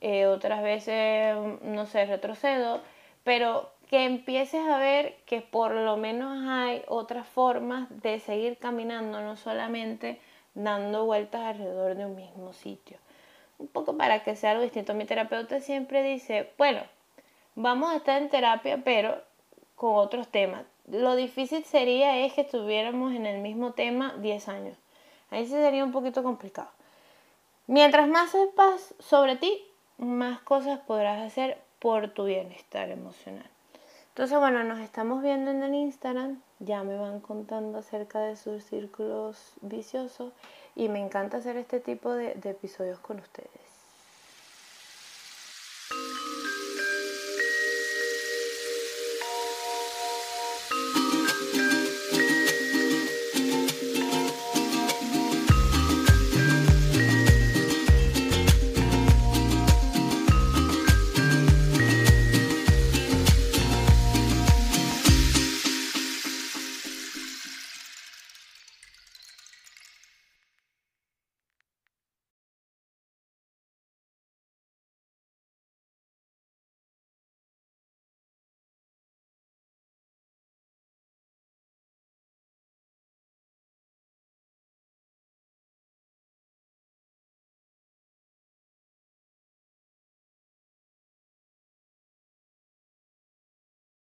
eh, 0.00 0.26
otras 0.26 0.60
veces, 0.60 1.36
no 1.62 1.86
sé, 1.86 2.06
retrocedo, 2.06 2.80
pero 3.22 3.70
que 3.88 4.06
empieces 4.06 4.66
a 4.66 4.78
ver 4.78 5.18
que 5.24 5.40
por 5.40 5.70
lo 5.70 5.96
menos 5.96 6.48
hay 6.48 6.82
otras 6.88 7.28
formas 7.28 7.86
de 8.02 8.18
seguir 8.18 8.58
caminando, 8.58 9.20
no 9.20 9.36
solamente 9.36 10.20
dando 10.54 11.04
vueltas 11.04 11.42
alrededor 11.42 11.94
de 11.94 12.06
un 12.06 12.16
mismo 12.16 12.52
sitio. 12.52 12.98
Un 13.60 13.68
poco 13.68 13.96
para 13.96 14.24
que 14.24 14.34
sea 14.34 14.50
algo 14.50 14.64
distinto. 14.64 14.94
Mi 14.94 15.04
terapeuta 15.04 15.60
siempre 15.60 16.02
dice, 16.02 16.50
bueno, 16.58 16.82
vamos 17.54 17.92
a 17.92 17.98
estar 17.98 18.20
en 18.20 18.30
terapia, 18.30 18.80
pero 18.82 19.22
con 19.76 19.94
otros 19.94 20.26
temas 20.26 20.64
lo 20.90 21.14
difícil 21.14 21.64
sería 21.64 22.18
es 22.18 22.32
que 22.32 22.40
estuviéramos 22.42 23.14
en 23.14 23.26
el 23.26 23.40
mismo 23.40 23.72
tema 23.72 24.14
10 24.18 24.48
años. 24.48 24.76
Ahí 25.30 25.44
sí 25.44 25.52
sería 25.52 25.84
un 25.84 25.92
poquito 25.92 26.22
complicado. 26.22 26.68
Mientras 27.66 28.08
más 28.08 28.30
sepas 28.30 28.94
sobre 28.98 29.36
ti, 29.36 29.64
más 29.98 30.40
cosas 30.40 30.80
podrás 30.80 31.20
hacer 31.20 31.58
por 31.78 32.08
tu 32.12 32.24
bienestar 32.24 32.90
emocional. 32.90 33.48
Entonces, 34.08 34.38
bueno, 34.38 34.64
nos 34.64 34.80
estamos 34.80 35.22
viendo 35.22 35.52
en 35.52 35.62
el 35.62 35.74
Instagram. 35.74 36.42
Ya 36.58 36.82
me 36.82 36.98
van 36.98 37.20
contando 37.20 37.78
acerca 37.78 38.18
de 38.20 38.36
sus 38.36 38.64
círculos 38.64 39.52
viciosos 39.60 40.32
y 40.74 40.88
me 40.88 40.98
encanta 40.98 41.36
hacer 41.36 41.56
este 41.56 41.78
tipo 41.78 42.12
de, 42.12 42.34
de 42.34 42.50
episodios 42.50 42.98
con 42.98 43.20
ustedes. 43.20 43.69